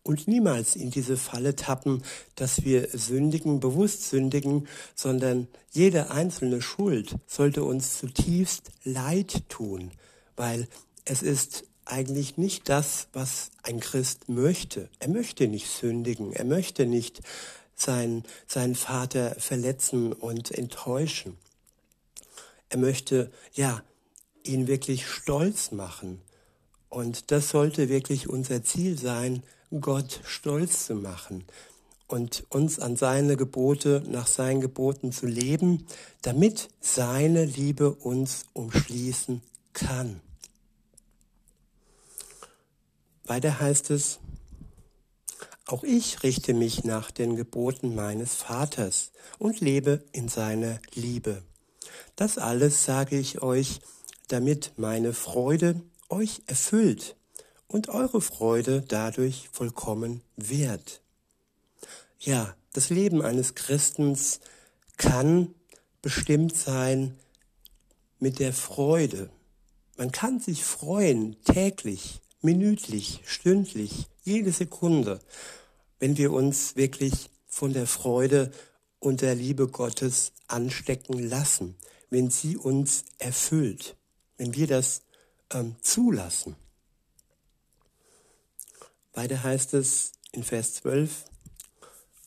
und 0.07 0.27
niemals 0.27 0.75
in 0.75 0.89
diese 0.89 1.17
Falle 1.17 1.55
tappen, 1.55 2.01
dass 2.35 2.63
wir 2.63 2.87
sündigen, 2.93 3.59
bewusst 3.59 4.09
sündigen, 4.09 4.67
sondern 4.95 5.47
jede 5.71 6.11
einzelne 6.11 6.61
Schuld 6.61 7.15
sollte 7.27 7.63
uns 7.63 7.99
zutiefst 7.99 8.71
leid 8.83 9.43
tun, 9.49 9.91
weil 10.37 10.67
es 11.03 11.21
ist 11.21 11.65
eigentlich 11.83 12.37
nicht 12.37 12.69
das, 12.69 13.07
was 13.11 13.51
ein 13.63 13.79
Christ 13.79 14.29
möchte. 14.29 14.89
Er 14.99 15.09
möchte 15.09 15.47
nicht 15.47 15.67
sündigen, 15.67 16.31
er 16.33 16.45
möchte 16.45 16.85
nicht 16.85 17.21
seinen, 17.75 18.23
seinen 18.47 18.75
Vater 18.75 19.35
verletzen 19.37 20.13
und 20.13 20.51
enttäuschen. 20.51 21.37
Er 22.69 22.77
möchte, 22.77 23.31
ja, 23.53 23.83
ihn 24.43 24.67
wirklich 24.67 25.05
stolz 25.07 25.71
machen. 25.71 26.21
Und 26.89 27.31
das 27.31 27.49
sollte 27.49 27.89
wirklich 27.89 28.29
unser 28.29 28.63
Ziel 28.63 28.97
sein, 28.97 29.43
Gott 29.71 30.21
stolz 30.25 30.85
zu 30.85 30.95
machen 30.95 31.43
und 32.07 32.45
uns 32.49 32.79
an 32.79 32.95
seine 32.95 33.35
Gebote, 33.35 34.01
nach 34.07 34.27
seinen 34.27 34.61
Geboten 34.61 35.11
zu 35.11 35.27
leben, 35.27 35.85
damit 36.21 36.69
seine 36.79 37.43
Liebe 37.43 37.93
uns 37.93 38.45
umschließen 38.53 39.41
kann. 39.73 40.21
Weiter 43.25 43.59
heißt 43.59 43.91
es, 43.91 44.19
auch 45.65 45.83
ich 45.83 46.23
richte 46.23 46.53
mich 46.53 46.85
nach 46.85 47.11
den 47.11 47.35
Geboten 47.35 47.93
meines 47.93 48.35
Vaters 48.35 49.11
und 49.37 49.59
lebe 49.59 50.01
in 50.13 50.29
seiner 50.29 50.79
Liebe. 50.93 51.43
Das 52.15 52.37
alles 52.37 52.85
sage 52.85 53.17
ich 53.19 53.41
euch, 53.41 53.81
damit 54.29 54.71
meine 54.77 55.11
Freude 55.11 55.81
euch 56.07 56.41
erfüllt 56.47 57.17
und 57.67 57.89
eure 57.89 58.21
Freude 58.21 58.83
dadurch 58.87 59.49
vollkommen 59.51 60.21
wird. 60.35 61.01
Ja, 62.19 62.55
das 62.73 62.89
Leben 62.89 63.21
eines 63.21 63.55
Christens 63.55 64.39
kann 64.97 65.53
bestimmt 66.01 66.55
sein 66.55 67.17
mit 68.19 68.39
der 68.39 68.53
Freude. 68.53 69.29
Man 69.97 70.11
kann 70.11 70.39
sich 70.39 70.63
freuen 70.63 71.35
täglich, 71.43 72.21
minütlich, 72.41 73.21
stündlich, 73.25 74.07
jede 74.23 74.51
Sekunde, 74.51 75.19
wenn 75.99 76.17
wir 76.17 76.31
uns 76.31 76.75
wirklich 76.75 77.29
von 77.47 77.73
der 77.73 77.87
Freude 77.87 78.51
und 78.99 79.21
der 79.21 79.35
Liebe 79.35 79.67
Gottes 79.67 80.33
anstecken 80.47 81.19
lassen, 81.19 81.75
wenn 82.09 82.29
sie 82.29 82.57
uns 82.57 83.05
erfüllt, 83.17 83.95
wenn 84.37 84.53
wir 84.53 84.67
das 84.67 85.01
ähm, 85.51 85.75
zulassen. 85.81 86.55
Weiter 89.17 89.41
heißt 89.41 89.73
es 89.73 90.11
in 90.31 90.43
Vers 90.43 90.75
12, 90.75 91.25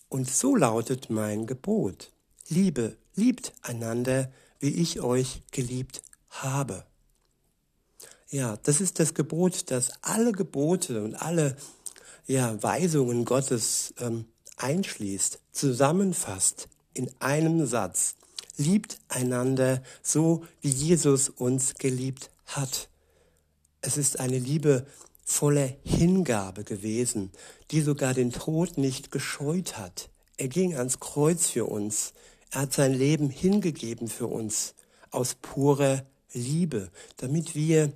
und 0.08 0.28
so 0.28 0.56
lautet 0.56 1.08
mein 1.08 1.46
Gebot, 1.46 2.10
Liebe, 2.48 2.96
liebt 3.14 3.52
einander, 3.62 4.32
wie 4.58 4.70
ich 4.70 5.00
euch 5.00 5.44
geliebt 5.52 6.02
habe. 6.30 6.84
Ja, 8.28 8.56
das 8.64 8.80
ist 8.80 8.98
das 8.98 9.14
Gebot, 9.14 9.70
das 9.70 9.92
alle 10.02 10.32
Gebote 10.32 11.04
und 11.04 11.14
alle 11.14 11.56
ja, 12.26 12.60
Weisungen 12.60 13.24
Gottes 13.24 13.94
ähm, 14.00 14.24
einschließt, 14.56 15.38
zusammenfasst 15.52 16.68
in 16.92 17.08
einem 17.20 17.66
Satz. 17.66 18.16
Liebt 18.56 18.98
einander 19.08 19.80
so, 20.02 20.44
wie 20.60 20.70
Jesus 20.70 21.28
uns 21.28 21.74
geliebt 21.74 22.30
hat. 22.46 22.88
Es 23.80 23.96
ist 23.96 24.18
eine 24.18 24.40
Liebe 24.40 24.86
voller 25.30 25.72
Hingabe 25.84 26.64
gewesen, 26.64 27.30
die 27.70 27.82
sogar 27.82 28.14
den 28.14 28.32
Tod 28.32 28.78
nicht 28.78 29.12
gescheut 29.12 29.78
hat. 29.78 30.10
Er 30.36 30.48
ging 30.48 30.74
ans 30.74 30.98
Kreuz 30.98 31.46
für 31.46 31.66
uns. 31.66 32.12
Er 32.50 32.62
hat 32.62 32.72
sein 32.72 32.92
Leben 32.92 33.30
hingegeben 33.30 34.08
für 34.08 34.26
uns 34.26 34.74
aus 35.10 35.36
purer 35.36 36.04
Liebe, 36.32 36.90
damit 37.18 37.54
wir 37.54 37.92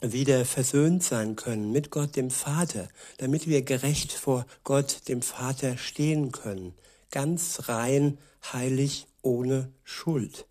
wieder 0.00 0.44
versöhnt 0.46 1.02
sein 1.04 1.36
können 1.36 1.70
mit 1.70 1.90
Gott 1.90 2.16
dem 2.16 2.30
Vater, 2.30 2.88
damit 3.18 3.46
wir 3.46 3.62
gerecht 3.62 4.12
vor 4.12 4.46
Gott 4.64 5.08
dem 5.08 5.20
Vater 5.20 5.76
stehen 5.76 6.32
können, 6.32 6.74
ganz 7.10 7.68
rein, 7.68 8.18
heilig, 8.52 9.06
ohne 9.22 9.70
Schuld. 9.84 10.46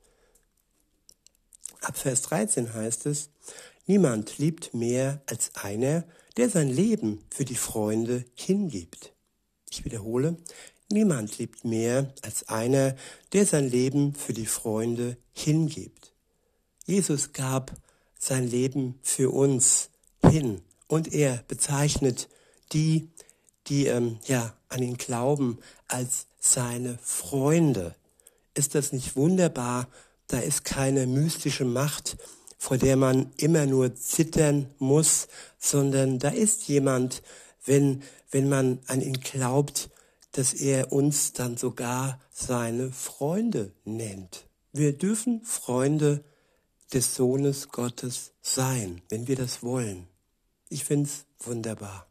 Ab 1.82 1.98
Vers 1.98 2.22
13 2.22 2.74
heißt 2.74 3.08
es, 3.08 3.30
niemand 3.86 4.38
liebt 4.38 4.74
mehr 4.74 5.22
als 5.26 5.56
einer, 5.56 6.06
der 6.38 6.50
sein 6.50 6.70
Leben 6.70 7.24
für 7.30 7.46
die 7.46 7.56
Freunde 7.56 8.26
hingibt. 8.34 9.14
Ich 9.70 9.86
wiederhole, 9.86 10.38
niemand 10.92 11.38
liebt 11.38 11.66
mehr 11.66 12.14
als 12.22 12.48
einer, 12.50 12.96
der 13.34 13.46
sein 13.46 13.70
Leben 13.70 14.14
für 14.16 14.34
die 14.34 14.46
Freunde 14.46 15.18
hingibt. 15.32 16.14
Jesus 16.86 17.34
gab 17.34 17.74
sein 18.18 18.48
Leben 18.48 19.00
für 19.02 19.32
uns 19.34 19.90
hin. 20.30 20.62
Und 20.88 21.14
er 21.14 21.44
bezeichnet 21.48 22.30
die, 22.72 23.10
die 23.68 23.88
ähm, 23.88 24.20
ja 24.26 24.56
an 24.70 24.82
ihn 24.82 24.98
glauben, 24.98 25.60
als 25.88 26.28
seine 26.40 26.98
Freunde. 27.02 27.96
Ist 28.54 28.76
das 28.76 28.92
nicht 28.92 29.16
wunderbar? 29.16 29.88
Da 30.28 30.40
ist 30.40 30.66
keine 30.66 31.08
mystische 31.08 31.66
Macht, 31.66 32.18
vor 32.64 32.78
der 32.78 32.96
man 32.96 33.30
immer 33.36 33.66
nur 33.66 33.94
zittern 33.94 34.70
muss, 34.80 35.28
sondern 35.60 36.18
da 36.18 36.30
ist 36.30 36.70
jemand, 36.70 37.22
wenn, 37.66 38.04
wenn 38.32 38.48
man 38.48 38.80
an 38.88 39.02
ihn 39.02 39.20
glaubt, 39.20 39.90
dass 40.32 40.54
er 40.54 40.94
uns 40.94 41.34
dann 41.34 41.58
sogar 41.58 42.22
seine 42.32 42.90
Freunde 42.94 43.74
nennt. 43.84 44.46
Wir 44.72 44.94
dürfen 44.94 45.44
Freunde 45.44 46.24
des 46.94 47.16
Sohnes 47.16 47.68
Gottes 47.68 48.32
sein, 48.42 49.02
wenn 49.10 49.28
wir 49.28 49.36
das 49.36 49.62
wollen. 49.62 50.08
Ich 50.70 50.86
finde 50.86 51.10
es 51.10 51.26
wunderbar. 51.46 52.08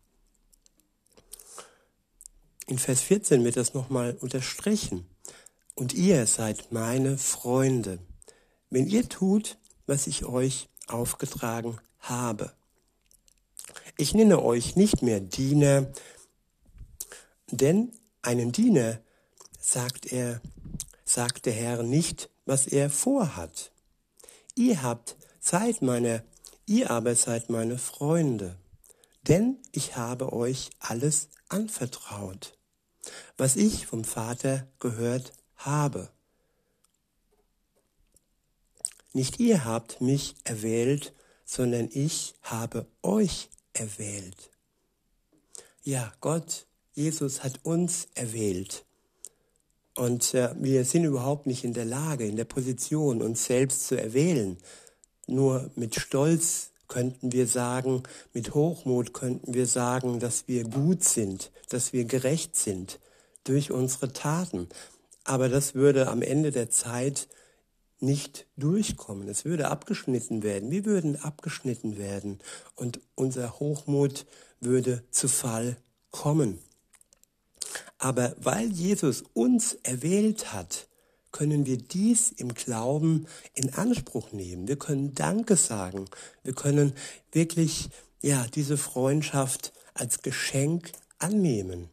In 2.67 2.79
Vers 2.79 3.01
14 3.01 3.43
wird 3.43 3.57
das 3.57 3.73
nochmal 3.73 4.19
unterstrichen. 4.21 5.07
Und 5.75 5.95
ihr 5.95 6.27
seid 6.27 6.73
meine 6.73 7.17
Freunde, 7.17 8.01
wenn 8.69 8.87
ihr 8.87 9.09
tut, 9.09 9.57
was 9.87 10.07
ich 10.07 10.25
euch 10.25 10.69
aufgetragen 10.87 11.79
habe. 12.01 12.53
Ich 13.97 14.15
nenne 14.15 14.43
euch 14.43 14.77
nicht 14.77 15.03
mehr 15.03 15.21
Diener, 15.21 15.93
denn 17.51 17.93
einen 18.23 18.53
Diener 18.53 19.01
sagt 19.61 20.13
er, 20.13 20.41
sagt 21.05 21.47
der 21.47 21.53
Herr 21.53 21.83
nicht, 21.83 22.31
was 22.47 22.67
er 22.67 22.91
vorhat. 22.91 23.73
Ihr 24.55 24.83
habt 24.83 25.17
seid 25.41 25.83
meine, 25.83 26.25
ihr 26.67 26.91
aber 26.91 27.15
seid 27.15 27.51
meine 27.51 27.79
Freunde, 27.79 28.57
denn 29.23 29.59
ich 29.73 29.97
habe 29.97 30.33
euch 30.33 30.71
alles 30.79 31.29
anvertraut, 31.49 32.57
was 33.37 33.57
ich 33.57 33.87
vom 33.87 34.05
Vater 34.05 34.67
gehört 34.79 35.33
habe. 35.57 36.11
Nicht 39.13 39.41
ihr 39.41 39.65
habt 39.65 40.01
mich 40.01 40.35
erwählt, 40.45 41.13
sondern 41.45 41.89
ich 41.93 42.35
habe 42.43 42.87
euch 43.03 43.51
erwählt. 43.75 44.51
Ja, 45.83 46.13
Gott, 46.21 46.67
Jesus 46.95 47.43
hat 47.43 47.61
uns 47.63 48.09
erwählt. 48.15 48.85
Und 49.95 50.33
äh, 50.35 50.55
wir 50.59 50.85
sind 50.85 51.05
überhaupt 51.05 51.47
nicht 51.47 51.65
in 51.65 51.75
der 51.75 51.85
Lage, 51.85 52.27
in 52.27 52.37
der 52.37 52.45
Position, 52.45 53.21
uns 53.21 53.45
selbst 53.45 53.87
zu 53.87 54.01
erwählen. 54.01 54.57
Nur 55.27 55.71
mit 55.75 55.95
Stolz 55.97 56.71
könnten 56.89 57.33
wir 57.33 57.47
sagen, 57.47 58.03
mit 58.33 58.55
Hochmut 58.55 59.13
könnten 59.13 59.55
wir 59.55 59.67
sagen, 59.67 60.21
dass 60.21 60.49
wir 60.49 60.65
gut 60.65 61.05
sind, 61.05 61.51
dass 61.69 61.93
wir 61.93 62.05
gerecht 62.05 62.57
sind 62.57 63.01
durch 63.45 63.71
unsere 63.71 64.13
Taten. 64.13 64.69
Aber 65.25 65.49
das 65.49 65.75
würde 65.75 66.09
am 66.09 66.23
Ende 66.23 66.51
der 66.51 66.71
Zeit 66.71 67.29
nicht 68.03 68.47
durchkommen. 68.57 69.29
Es 69.29 69.45
würde 69.45 69.71
abgeschnitten 69.71 70.43
werden. 70.43 70.71
Wir 70.71 70.85
würden 70.85 71.17
abgeschnitten 71.17 71.97
werden 71.97 72.39
und 72.75 73.01
unser 73.15 73.59
Hochmut 73.61 74.27
würde 74.61 75.05
zu 75.11 75.29
Fall 75.29 75.77
kommen. 76.11 76.59
Aber 77.99 78.35
weil 78.39 78.69
Jesus 78.71 79.23
uns 79.33 79.75
erwählt 79.83 80.53
hat, 80.53 80.89
können 81.31 81.65
wir 81.67 81.79
dies 81.79 82.31
im 82.31 82.53
Glauben 82.53 83.27
in 83.55 83.73
Anspruch 83.73 84.33
nehmen. 84.33 84.69
Wir 84.69 84.77
können 84.77 85.15
Danke 85.15 85.57
sagen. 85.57 86.05
Wir 86.43 86.53
können 86.53 86.93
wirklich, 87.33 87.89
ja, 88.21 88.47
diese 88.55 88.77
Freundschaft 88.77 89.73
als 89.95 90.23
Geschenk 90.23 90.93
annehmen, 91.19 91.89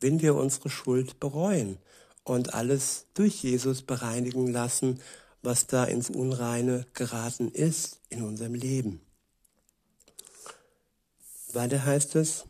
wenn 0.00 0.22
wir 0.22 0.36
unsere 0.36 0.70
Schuld 0.70 1.18
bereuen 1.18 1.78
und 2.22 2.54
alles 2.54 3.06
durch 3.14 3.42
Jesus 3.42 3.82
bereinigen 3.82 4.46
lassen, 4.46 5.00
was 5.46 5.68
da 5.68 5.84
ins 5.84 6.10
Unreine 6.10 6.86
geraten 6.92 7.52
ist 7.52 8.00
in 8.08 8.24
unserem 8.24 8.54
Leben. 8.54 9.00
Weiter 11.52 11.84
heißt 11.84 12.16
es, 12.16 12.44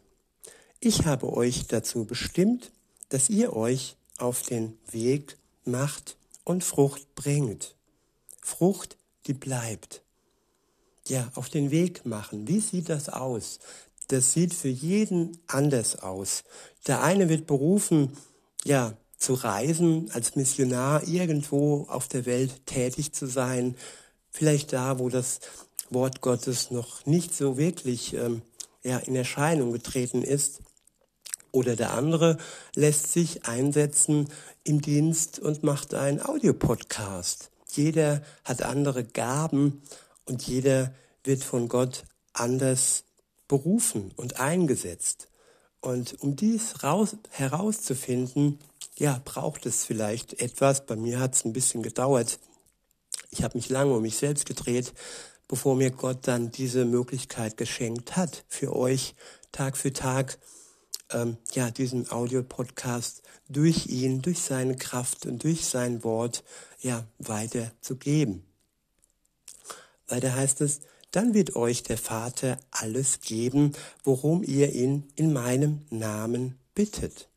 ich 0.81 1.05
habe 1.05 1.31
euch 1.33 1.67
dazu 1.67 2.07
bestimmt, 2.07 2.73
dass 3.11 3.29
ihr 3.29 3.53
euch 3.53 3.97
auf 4.17 4.43
den 4.43 4.79
Weg 4.91 5.37
macht 5.65 6.17
und 6.43 6.65
Frucht 6.65 7.15
bringt. 7.15 7.77
Frucht, 8.41 8.97
die 9.27 9.35
bleibt. 9.35 10.03
Ja, 11.07 11.31
auf 11.35 11.51
den 11.51 11.71
Weg 11.71 12.07
machen. 12.07 12.49
Wie 12.49 12.61
sieht 12.61 12.89
das 12.89 13.11
aus? 13.11 13.59
Das 14.09 14.33
sieht 14.33 14.55
für 14.55 14.69
jeden 14.69 15.39
anders 15.49 15.97
aus. 15.97 16.45
Der 16.87 17.03
eine 17.03 17.29
wird 17.29 17.47
berufen, 17.47 18.17
ja, 18.65 18.97
zu 19.17 19.35
reisen, 19.35 20.11
als 20.13 20.37
Missionar 20.37 21.07
irgendwo 21.07 21.87
auf 21.89 22.09
der 22.09 22.27
Welt 22.27 22.67
tätig 22.67 23.13
zu 23.13 23.27
sein. 23.27 23.77
Vielleicht 24.31 24.73
da, 24.73 24.99
wo 24.99 25.09
das 25.09 25.41
Wort 25.91 26.21
Gottes 26.21 26.71
noch 26.71 27.07
nicht 27.07 27.35
so 27.35 27.57
wirklich 27.57 28.15
ähm, 28.15 28.43
ja, 28.83 28.99
in 28.99 29.17
Erscheinung 29.17 29.73
getreten 29.73 30.23
ist. 30.23 30.61
Oder 31.53 31.75
der 31.75 31.95
andere 31.95 32.37
lässt 32.75 33.13
sich 33.13 33.47
einsetzen 33.47 34.29
im 34.65 34.83
Dienst 34.83 35.39
und 35.39 35.63
macht 35.63 35.95
einen 35.95 36.21
Audiopodcast. 36.21 37.51
Jeder 37.73 38.23
hat 38.45 38.63
andere 38.63 39.05
Gaben 39.05 39.83
und 40.27 40.47
jeder 40.47 40.95
wird 41.25 41.43
von 41.43 41.69
Gott 41.69 42.05
anders 42.33 43.05
berufen 43.49 44.13
und 44.17 44.39
eingesetzt. 44.41 45.29
Und 45.81 46.21
um 46.21 46.37
dies 46.37 46.83
raus, 46.83 47.17
herauszufinden, 47.31 48.59
ja, 48.99 49.21
braucht 49.25 49.67
es 49.67 49.85
vielleicht 49.85 50.41
etwas. 50.41 50.87
Bei 50.87 50.97
mir 50.97 51.21
hat 51.21 51.35
es 51.35 51.45
ein 51.45 51.53
bisschen 51.53 51.83
gedauert. 51.83 52.39
Ich 53.31 53.43
habe 53.43 53.59
mich 53.59 53.69
lange 53.69 53.95
um 53.95 54.03
mich 54.03 54.17
selbst 54.17 54.47
gedreht, 54.47 54.93
bevor 55.49 55.77
mir 55.77 55.91
Gott 55.91 56.27
dann 56.27 56.51
diese 56.51 56.85
Möglichkeit 56.85 57.57
geschenkt 57.57 58.17
hat, 58.17 58.45
für 58.49 58.75
euch 58.75 59.15
Tag 59.53 59.77
für 59.77 59.93
Tag 59.93 60.39
ähm, 61.11 61.37
ja, 61.53 61.71
diesen 61.71 62.11
Audiopodcast 62.11 63.23
durch 63.49 63.87
ihn, 63.87 64.23
durch 64.23 64.41
seine 64.41 64.77
Kraft 64.77 65.27
und 65.27 65.45
durch 65.45 65.67
sein 65.67 66.03
Wort 66.05 66.45
ja, 66.81 67.07
weiterzugeben. 67.19 68.45
Weiter 70.09 70.35
heißt 70.35 70.61
es, 70.61 70.81
dann 71.11 71.35
wird 71.35 71.57
euch 71.57 71.83
der 71.83 71.99
Vater 71.99 72.59
alles 72.71 73.21
geben, 73.21 73.73
worum 74.05 74.43
ihr 74.43 74.73
ihn 74.73 75.09
in 75.15 75.33
meinem 75.33 75.87
Namen 75.91 76.59
bittet. 76.75 77.29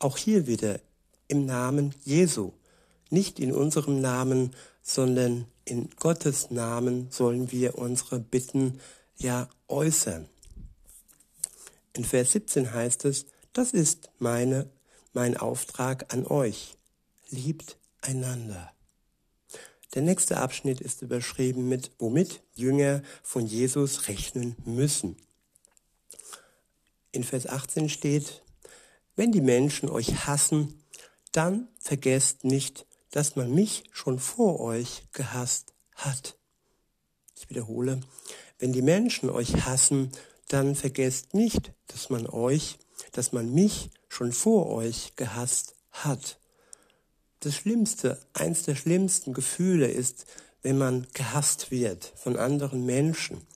Auch 0.00 0.16
hier 0.16 0.46
wieder 0.46 0.80
im 1.28 1.46
Namen 1.46 1.94
Jesu, 2.04 2.52
nicht 3.10 3.38
in 3.38 3.52
unserem 3.52 4.00
Namen, 4.00 4.56
sondern 4.82 5.44
in 5.64 5.90
Gottes 5.90 6.50
Namen 6.50 7.08
sollen 7.10 7.52
wir 7.52 7.78
unsere 7.78 8.18
Bitten 8.18 8.80
ja 9.16 9.48
äußern. 9.68 10.28
In 11.92 12.04
Vers 12.04 12.32
17 12.32 12.72
heißt 12.72 13.04
es, 13.04 13.26
das 13.52 13.72
ist 13.72 14.10
meine, 14.18 14.70
mein 15.12 15.36
Auftrag 15.36 16.12
an 16.12 16.26
euch. 16.26 16.76
Liebt 17.28 17.76
einander. 18.00 18.72
Der 19.94 20.02
nächste 20.02 20.38
Abschnitt 20.38 20.80
ist 20.80 21.02
überschrieben 21.02 21.68
mit, 21.68 21.90
womit 21.98 22.42
Jünger 22.54 23.02
von 23.22 23.46
Jesus 23.46 24.08
rechnen 24.08 24.56
müssen. 24.64 25.16
In 27.12 27.22
Vers 27.22 27.46
18 27.46 27.88
steht, 27.88 28.42
wenn 29.20 29.32
die 29.32 29.42
Menschen 29.42 29.90
euch 29.90 30.26
hassen, 30.26 30.82
dann 31.32 31.68
vergesst 31.78 32.42
nicht, 32.44 32.86
dass 33.10 33.36
man 33.36 33.54
mich 33.54 33.84
schon 33.92 34.18
vor 34.18 34.60
euch 34.60 35.02
gehasst 35.12 35.74
hat. 35.94 36.38
Ich 37.36 37.50
wiederhole, 37.50 38.00
wenn 38.58 38.72
die 38.72 38.80
Menschen 38.80 39.28
euch 39.28 39.66
hassen, 39.66 40.10
dann 40.48 40.74
vergesst 40.74 41.34
nicht, 41.34 41.74
dass 41.88 42.08
man 42.08 42.26
euch, 42.26 42.78
dass 43.12 43.32
man 43.32 43.52
mich 43.52 43.90
schon 44.08 44.32
vor 44.32 44.70
euch 44.70 45.12
gehasst 45.16 45.74
hat. 45.92 46.38
Das 47.40 47.54
Schlimmste, 47.54 48.18
eins 48.32 48.62
der 48.62 48.74
schlimmsten 48.74 49.34
Gefühle 49.34 49.88
ist, 49.88 50.24
wenn 50.62 50.78
man 50.78 51.06
gehasst 51.12 51.70
wird 51.70 52.10
von 52.16 52.38
anderen 52.38 52.86
Menschen. 52.86 53.46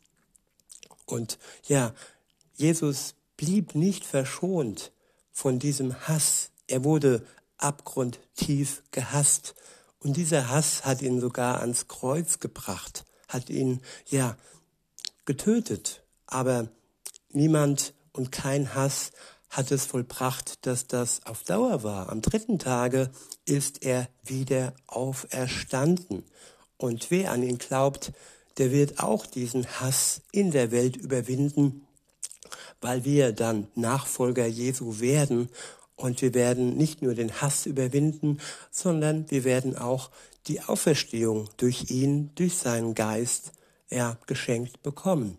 Und 1.07 1.39
ja, 1.63 1.95
Jesus 2.53 3.15
blieb 3.39 3.75
nicht 3.75 4.05
verschont 4.05 4.93
von 5.35 5.59
diesem 5.59 6.09
Hass. 6.09 6.53
Er 6.67 6.85
wurde 6.85 7.27
abgrundtief 7.59 8.83
gehasst. 8.93 9.55
Und 9.99 10.17
dieser 10.17 10.49
Hass 10.49 10.87
hat 10.87 11.03
ihn 11.03 11.21
sogar 11.21 11.61
ans 11.61 11.89
Kreuz 11.89 12.39
gebracht, 12.39 13.05
hat 13.29 13.51
ihn, 13.51 13.83
ja, 14.07 14.37
getötet. 15.27 16.03
Aber 16.27 16.69
niemand 17.31 17.93
und 18.13 18.33
kein 18.33 18.75
Hass 18.75 19.11
hat 19.51 19.71
es 19.71 19.85
vollbracht, 19.85 20.67
dass 20.67 20.87
das 20.87 21.27
auf 21.27 21.43
Dauer 21.43 21.83
war. 21.83 22.11
Am 22.11 22.21
dritten 22.23 22.59
Tage 22.59 23.11
ist 23.45 23.83
er 23.83 24.09
wieder 24.23 24.73
auferstanden. 24.87 26.25
Und 26.77 27.11
wer 27.11 27.33
an 27.33 27.43
ihn 27.43 27.59
glaubt, 27.59 28.13
der 28.59 28.71
wird 28.71 29.01
auch 29.01 29.27
diesen 29.27 29.67
Hass 29.67 30.23
in 30.33 30.51
der 30.51 30.71
Welt 30.71 30.97
überwinden, 30.97 31.87
weil 32.85 33.07
wir 33.07 33.33
dann 33.33 33.67
Nachfolger 33.75 34.45
Jesu 34.45 35.01
werden. 35.01 35.49
Und 35.97 36.21
wir 36.21 36.35
werden 36.35 36.77
nicht 36.77 37.01
nur 37.01 37.15
den 37.15 37.41
Hass 37.41 37.65
überwinden, 37.65 38.41
sondern 38.71 39.31
wir 39.31 39.45
werden 39.45 39.75
auch 39.75 40.11
die 40.49 40.61
Auferstehung 40.61 41.49
durch 41.57 41.91
ihn, 41.91 42.31
durch 42.35 42.59
seinen 42.59 42.95
Geist, 42.95 43.53
ja, 43.89 44.19
geschenkt 44.27 44.83
bekommen. 44.83 45.39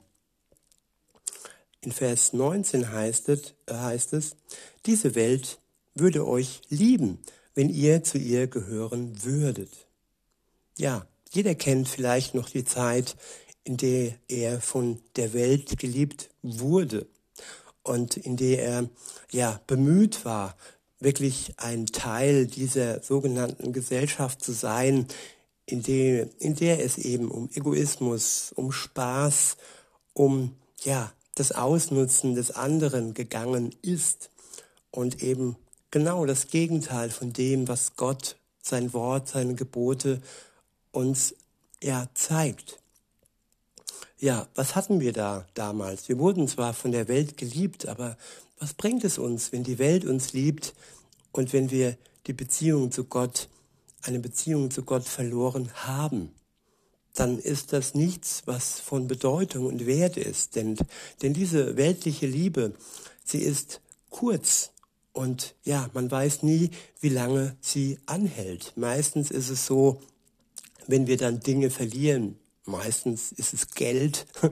In 1.82 1.92
Vers 1.92 2.34
19 2.34 2.92
heißt 2.92 3.30
es, 3.30 3.54
heißt 3.70 4.14
es, 4.14 4.38
diese 4.88 5.14
Welt 5.14 5.60
würde 5.94 6.26
euch 6.26 6.62
lieben, 6.70 7.20
wenn 7.54 7.70
ihr 7.70 8.04
zu 8.04 8.18
ihr 8.18 8.48
gehören 8.48 9.24
würdet. 9.24 9.86
Ja, 10.80 11.06
jeder 11.30 11.54
kennt 11.54 11.90
vielleicht 11.90 12.34
noch 12.34 12.50
die 12.50 12.66
Zeit, 12.66 13.16
in 13.64 13.78
der 13.78 14.16
er 14.30 14.62
von 14.62 15.00
der 15.16 15.34
Welt 15.34 15.78
geliebt 15.78 16.32
wurde 16.42 17.06
und 17.86 18.18
in 18.18 18.36
der 18.36 18.64
er 18.64 18.90
ja 19.32 19.60
bemüht 19.68 20.26
war, 20.26 20.56
wirklich 21.00 21.54
ein 21.58 21.86
Teil 21.86 22.48
dieser 22.48 23.02
sogenannten 23.04 23.74
Gesellschaft 23.74 24.44
zu 24.44 24.52
sein, 24.52 25.08
in 25.66 25.82
der, 25.84 26.28
in 26.40 26.56
der 26.56 26.84
es 26.84 26.98
eben 26.98 27.30
um 27.30 27.50
Egoismus, 27.54 28.52
um 28.56 28.72
Spaß, 28.72 29.58
um 30.14 30.56
ja 30.84 31.12
das 31.36 31.52
Ausnutzen 31.52 32.36
des 32.36 32.52
anderen 32.52 33.14
gegangen 33.14 33.76
ist 33.82 34.30
und 34.92 35.22
eben 35.22 35.58
genau 35.92 36.26
das 36.26 36.48
Gegenteil 36.48 37.10
von 37.10 37.34
dem, 37.34 37.68
was 37.68 37.96
Gott, 37.96 38.38
sein 38.62 38.94
Wort, 38.94 39.28
seine 39.28 39.56
Gebote 39.56 40.22
uns 40.92 41.36
ja 41.84 42.08
zeigt. 42.14 42.80
Ja, 44.26 44.48
was 44.56 44.76
hatten 44.76 45.02
wir 45.02 45.14
da 45.14 45.46
damals? 45.54 46.10
Wir 46.10 46.18
wurden 46.18 46.48
zwar 46.48 46.74
von 46.74 46.92
der 46.92 47.08
Welt 47.08 47.38
geliebt, 47.38 47.88
aber 47.88 48.18
was 48.58 48.74
bringt 48.74 49.04
es 49.04 49.20
uns, 49.20 49.52
wenn 49.52 49.64
die 49.64 49.78
Welt 49.78 50.04
uns 50.04 50.34
liebt 50.34 50.74
und 51.32 51.54
wenn 51.54 51.70
wir 51.70 51.96
die 52.26 52.34
Beziehung 52.34 52.92
zu 52.92 53.04
Gott, 53.04 53.50
eine 54.02 54.18
Beziehung 54.18 54.72
zu 54.72 54.82
Gott 54.82 55.04
verloren 55.04 55.70
haben? 55.76 56.32
dann 57.14 57.38
ist 57.38 57.72
das 57.72 57.94
nichts, 57.94 58.42
was 58.46 58.80
von 58.80 59.08
Bedeutung 59.08 59.68
und 59.68 59.86
Wert 59.86 60.18
ist. 60.18 60.56
Denn, 60.56 60.76
denn 61.22 61.34
diese 61.34 61.78
weltliche 61.78 62.26
Liebe, 62.26 62.74
sie 63.24 63.44
ist 63.44 63.80
kurz 64.10 64.72
und 65.14 65.54
ja, 65.64 65.88
man 65.94 66.10
weiß 66.10 66.42
nie, 66.42 66.72
wie 67.00 67.10
lange 67.10 67.56
sie 67.62 68.00
anhält. 68.08 68.74
Meistens 68.76 69.30
ist 69.30 69.50
es 69.50 69.68
so, 69.68 70.02
wenn 70.88 71.06
wir 71.06 71.16
dann 71.16 71.40
Dinge 71.40 71.70
verlieren, 71.70 72.38
meistens 72.66 73.32
ist 73.32 73.54
es 73.54 73.72
Geld, 73.72 74.28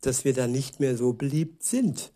dass 0.00 0.24
wir 0.24 0.34
dann 0.34 0.52
nicht 0.52 0.80
mehr 0.80 0.96
so 0.96 1.12
beliebt 1.12 1.64
sind. 1.64 2.12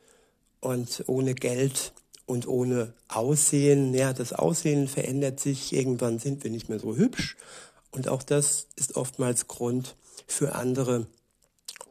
Und 0.60 1.04
ohne 1.06 1.34
Geld 1.34 1.92
und 2.26 2.46
ohne 2.46 2.94
Aussehen, 3.08 3.94
ja, 3.94 4.12
das 4.12 4.32
Aussehen 4.32 4.86
verändert 4.86 5.40
sich, 5.40 5.72
irgendwann 5.72 6.18
sind 6.18 6.44
wir 6.44 6.50
nicht 6.50 6.68
mehr 6.68 6.78
so 6.78 6.96
hübsch 6.96 7.36
und 7.92 8.08
auch 8.08 8.22
das 8.22 8.66
ist 8.76 8.96
oftmals 8.96 9.48
Grund 9.48 9.96
für 10.26 10.54
andere, 10.54 11.06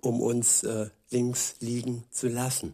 um 0.01 0.19
uns 0.19 0.63
äh, 0.63 0.89
links 1.11 1.55
liegen 1.59 2.03
zu 2.11 2.27
lassen. 2.27 2.73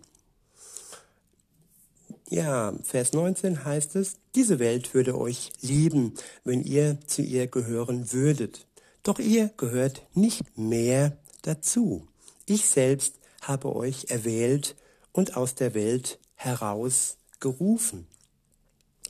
Ja, 2.29 2.73
Vers 2.83 3.13
19 3.13 3.63
heißt 3.63 3.95
es, 3.95 4.17
diese 4.35 4.59
Welt 4.59 4.93
würde 4.93 5.17
euch 5.17 5.51
lieben, 5.61 6.13
wenn 6.43 6.63
ihr 6.63 6.97
zu 7.05 7.21
ihr 7.21 7.47
gehören 7.47 8.11
würdet. 8.11 8.65
Doch 9.07 9.19
ihr 9.19 9.51
gehört 9.55 10.01
nicht 10.15 10.57
mehr 10.57 11.17
dazu. 11.43 12.05
Ich 12.45 12.65
selbst 12.65 13.13
habe 13.41 13.73
euch 13.73 14.07
erwählt 14.09 14.75
und 15.13 15.37
aus 15.37 15.55
der 15.55 15.73
Welt 15.73 16.19
herausgerufen. 16.35 18.05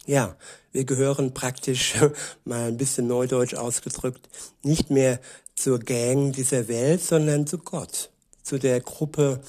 Ja, 0.06 0.38
wir 0.72 0.86
gehören 0.86 1.34
praktisch, 1.34 1.96
mal 2.46 2.68
ein 2.68 2.78
bisschen 2.78 3.08
neudeutsch 3.08 3.56
ausgedrückt, 3.56 4.30
nicht 4.62 4.92
mehr 4.92 5.20
zur 5.56 5.80
Gang 5.80 6.32
dieser 6.32 6.68
Welt, 6.68 7.02
sondern 7.02 7.48
zu 7.48 7.58
Gott, 7.58 8.12
zu 8.44 8.60
der 8.60 8.82
Gruppe 8.82 9.42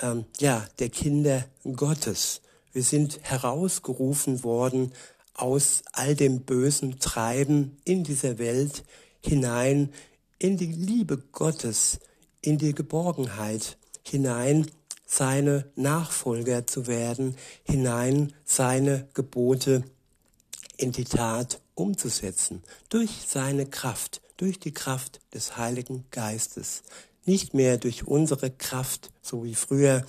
ähm, 0.00 0.24
ja, 0.38 0.68
der 0.78 0.90
Kinder 0.90 1.46
Gottes. 1.64 2.42
Wir 2.72 2.84
sind 2.84 3.18
herausgerufen 3.22 4.44
worden 4.44 4.92
aus 5.34 5.82
all 5.90 6.14
dem 6.14 6.42
bösen 6.42 7.00
Treiben 7.00 7.76
in 7.84 8.04
dieser 8.04 8.38
Welt 8.38 8.84
hinein 9.20 9.92
in 10.38 10.56
die 10.56 10.72
Liebe 10.72 11.18
Gottes, 11.32 12.00
in 12.40 12.58
die 12.58 12.74
Geborgenheit 12.74 13.76
hinein 14.02 14.70
seine 15.06 15.70
Nachfolger 15.74 16.66
zu 16.66 16.86
werden, 16.86 17.36
hinein 17.64 18.32
seine 18.44 19.08
Gebote 19.12 19.84
in 20.76 20.92
die 20.92 21.04
Tat 21.04 21.60
umzusetzen, 21.74 22.62
durch 22.88 23.10
seine 23.26 23.66
Kraft, 23.66 24.22
durch 24.36 24.58
die 24.58 24.72
Kraft 24.72 25.20
des 25.34 25.56
Heiligen 25.56 26.04
Geistes, 26.10 26.82
nicht 27.24 27.54
mehr 27.54 27.76
durch 27.76 28.06
unsere 28.06 28.50
Kraft, 28.50 29.10
so 29.20 29.44
wie 29.44 29.54
früher, 29.54 30.04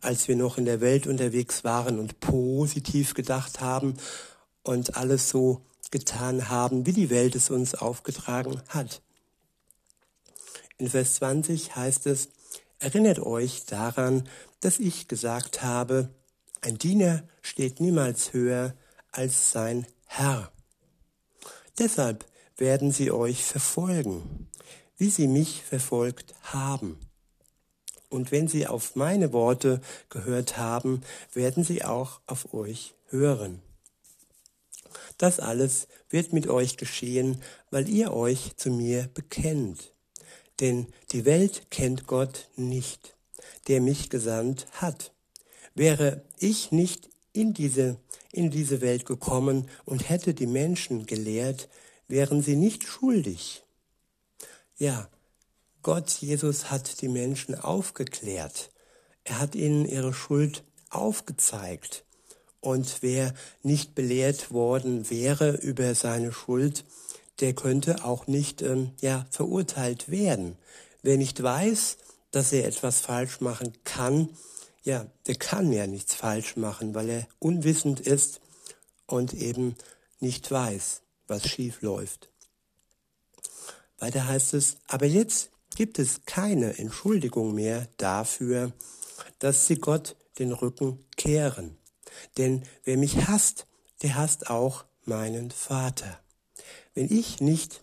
als 0.00 0.28
wir 0.28 0.36
noch 0.36 0.58
in 0.58 0.64
der 0.64 0.80
Welt 0.80 1.06
unterwegs 1.06 1.64
waren 1.64 1.98
und 1.98 2.20
positiv 2.20 3.14
gedacht 3.14 3.60
haben 3.60 3.94
und 4.62 4.96
alles 4.96 5.28
so 5.30 5.62
getan 5.90 6.48
haben, 6.48 6.86
wie 6.86 6.92
die 6.92 7.10
Welt 7.10 7.34
es 7.34 7.50
uns 7.50 7.74
aufgetragen 7.74 8.62
hat. 8.68 9.02
In 10.78 10.88
Vers 10.88 11.14
20 11.14 11.76
heißt 11.76 12.06
es, 12.06 12.28
Erinnert 12.82 13.18
euch 13.18 13.66
daran, 13.66 14.26
dass 14.60 14.78
ich 14.78 15.06
gesagt 15.06 15.62
habe, 15.62 16.08
ein 16.62 16.78
Diener 16.78 17.24
steht 17.42 17.78
niemals 17.78 18.32
höher 18.32 18.74
als 19.12 19.52
sein 19.52 19.86
Herr. 20.06 20.50
Deshalb 21.78 22.24
werden 22.56 22.90
sie 22.90 23.10
euch 23.10 23.44
verfolgen, 23.44 24.48
wie 24.96 25.10
sie 25.10 25.28
mich 25.28 25.62
verfolgt 25.62 26.34
haben. 26.42 26.98
Und 28.08 28.32
wenn 28.32 28.48
sie 28.48 28.66
auf 28.66 28.96
meine 28.96 29.34
Worte 29.34 29.82
gehört 30.08 30.56
haben, 30.56 31.02
werden 31.34 31.64
sie 31.64 31.84
auch 31.84 32.20
auf 32.26 32.54
euch 32.54 32.94
hören. 33.08 33.62
Das 35.20 35.38
alles 35.38 35.86
wird 36.08 36.32
mit 36.32 36.46
euch 36.46 36.78
geschehen, 36.78 37.42
weil 37.70 37.90
ihr 37.90 38.14
euch 38.14 38.56
zu 38.56 38.70
mir 38.70 39.06
bekennt. 39.12 39.92
Denn 40.60 40.86
die 41.12 41.26
Welt 41.26 41.70
kennt 41.70 42.06
Gott 42.06 42.48
nicht, 42.56 43.18
der 43.68 43.82
mich 43.82 44.08
gesandt 44.08 44.66
hat. 44.72 45.12
Wäre 45.74 46.24
ich 46.38 46.72
nicht 46.72 47.10
in 47.34 47.52
diese, 47.52 47.98
in 48.32 48.50
diese 48.50 48.80
Welt 48.80 49.04
gekommen 49.04 49.68
und 49.84 50.08
hätte 50.08 50.32
die 50.32 50.46
Menschen 50.46 51.04
gelehrt, 51.04 51.68
wären 52.08 52.40
sie 52.40 52.56
nicht 52.56 52.84
schuldig. 52.84 53.62
Ja, 54.78 55.10
Gott, 55.82 56.08
Jesus 56.12 56.70
hat 56.70 57.02
die 57.02 57.08
Menschen 57.08 57.54
aufgeklärt. 57.54 58.70
Er 59.24 59.38
hat 59.38 59.54
ihnen 59.54 59.84
ihre 59.84 60.14
Schuld 60.14 60.64
aufgezeigt. 60.88 62.06
Und 62.60 62.98
wer 63.00 63.34
nicht 63.62 63.94
belehrt 63.94 64.50
worden 64.52 65.08
wäre 65.08 65.56
über 65.56 65.94
seine 65.94 66.32
Schuld, 66.32 66.84
der 67.40 67.54
könnte 67.54 68.04
auch 68.04 68.26
nicht 68.26 68.60
ähm, 68.62 68.90
ja, 69.00 69.26
verurteilt 69.30 70.10
werden. 70.10 70.56
Wer 71.02 71.16
nicht 71.16 71.42
weiß, 71.42 71.96
dass 72.30 72.52
er 72.52 72.66
etwas 72.66 73.00
falsch 73.00 73.40
machen 73.40 73.72
kann, 73.84 74.28
ja, 74.82 75.06
der 75.26 75.34
kann 75.34 75.72
ja 75.72 75.86
nichts 75.86 76.14
falsch 76.14 76.56
machen, 76.56 76.94
weil 76.94 77.08
er 77.08 77.28
unwissend 77.38 78.00
ist 78.00 78.40
und 79.06 79.34
eben 79.34 79.74
nicht 80.20 80.50
weiß, 80.50 81.02
was 81.26 81.48
schief 81.48 81.82
läuft. 81.82 82.28
Weiter 83.98 84.26
heißt 84.26 84.54
es, 84.54 84.76
aber 84.86 85.06
jetzt 85.06 85.50
gibt 85.76 85.98
es 85.98 86.24
keine 86.24 86.78
Entschuldigung 86.78 87.54
mehr 87.54 87.88
dafür, 87.96 88.72
dass 89.38 89.66
sie 89.66 89.76
Gott 89.76 90.16
den 90.38 90.52
Rücken 90.52 91.04
kehren. 91.16 91.76
Denn 92.38 92.62
wer 92.84 92.96
mich 92.96 93.28
hasst, 93.28 93.66
der 94.02 94.16
hasst 94.16 94.50
auch 94.50 94.84
meinen 95.04 95.50
Vater. 95.50 96.20
Wenn 96.94 97.10
ich 97.10 97.40
nicht, 97.40 97.82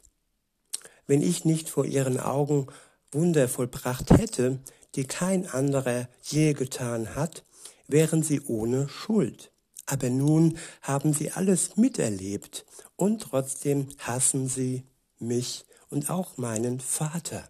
wenn 1.06 1.21
ich 1.21 1.45
nicht 1.45 1.69
vor 1.69 1.86
ihren 1.86 2.19
Augen 2.19 2.67
Wunder 3.12 3.47
vollbracht 3.47 4.12
hätte, 4.12 4.60
die 4.95 5.06
kein 5.06 5.47
anderer 5.47 6.08
je 6.23 6.54
getan 6.54 7.15
hat, 7.15 7.45
wären 7.88 8.23
sie 8.23 8.41
ohne 8.41 8.89
Schuld. 8.89 9.52
Aber 9.86 10.10
nun 10.10 10.58
haben 10.82 11.13
sie 11.13 11.32
alles 11.32 11.78
miterlebt 11.78 12.65
und 12.97 13.21
trotzdem 13.21 13.88
hassen 14.00 14.50
sie 14.50 14.84
mich 15.19 15.65
und 15.89 16.10
auch 16.10 16.38
meinen 16.38 16.82
Vater. 16.82 17.50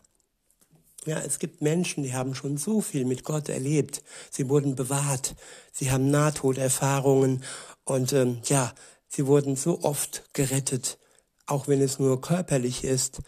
Ja, 1.08 1.20
es 1.20 1.40
gibt 1.40 1.62
Menschen, 1.62 2.04
die 2.04 2.14
haben 2.14 2.36
schon 2.36 2.58
so 2.58 2.82
viel 2.82 3.06
mit 3.06 3.24
Gott 3.24 3.48
erlebt. 3.48 4.04
Sie 4.30 4.50
wurden 4.50 4.76
bewahrt, 4.76 5.36
sie 5.72 5.90
haben 5.90 6.12
Nahtoderfahrungen 6.12 7.46
und 7.86 8.12
ähm, 8.12 8.42
ja, 8.44 8.74
sie 9.08 9.26
wurden 9.26 9.56
so 9.56 9.84
oft 9.84 10.26
gerettet, 10.34 10.98
auch 11.46 11.70
wenn 11.70 11.82
es 11.82 11.98
nur 11.98 12.20
körperlich 12.20 12.84
ist. 12.84 13.22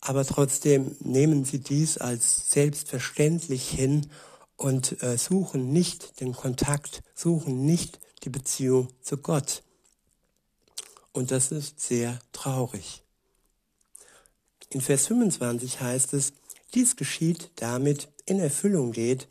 Aber 0.00 0.24
trotzdem 0.24 0.94
nehmen 1.00 1.44
sie 1.44 1.58
dies 1.58 1.98
als 1.98 2.48
selbstverständlich 2.48 3.68
hin 3.68 4.08
und 4.54 5.02
äh, 5.02 5.18
suchen 5.18 5.72
nicht 5.72 6.20
den 6.20 6.32
Kontakt, 6.32 7.02
suchen 7.16 7.66
nicht 7.66 7.98
die 8.22 8.30
Beziehung 8.30 8.86
zu 9.02 9.16
Gott. 9.16 9.64
Und 11.10 11.32
das 11.32 11.50
ist 11.50 11.80
sehr 11.80 12.20
traurig. 12.30 13.02
In 14.70 14.80
Vers 14.80 15.08
25 15.08 15.80
heißt 15.80 16.12
es, 16.14 16.32
dies 16.76 16.94
geschieht, 16.94 17.50
damit 17.56 18.08
in 18.26 18.38
Erfüllung 18.38 18.92
geht, 18.92 19.26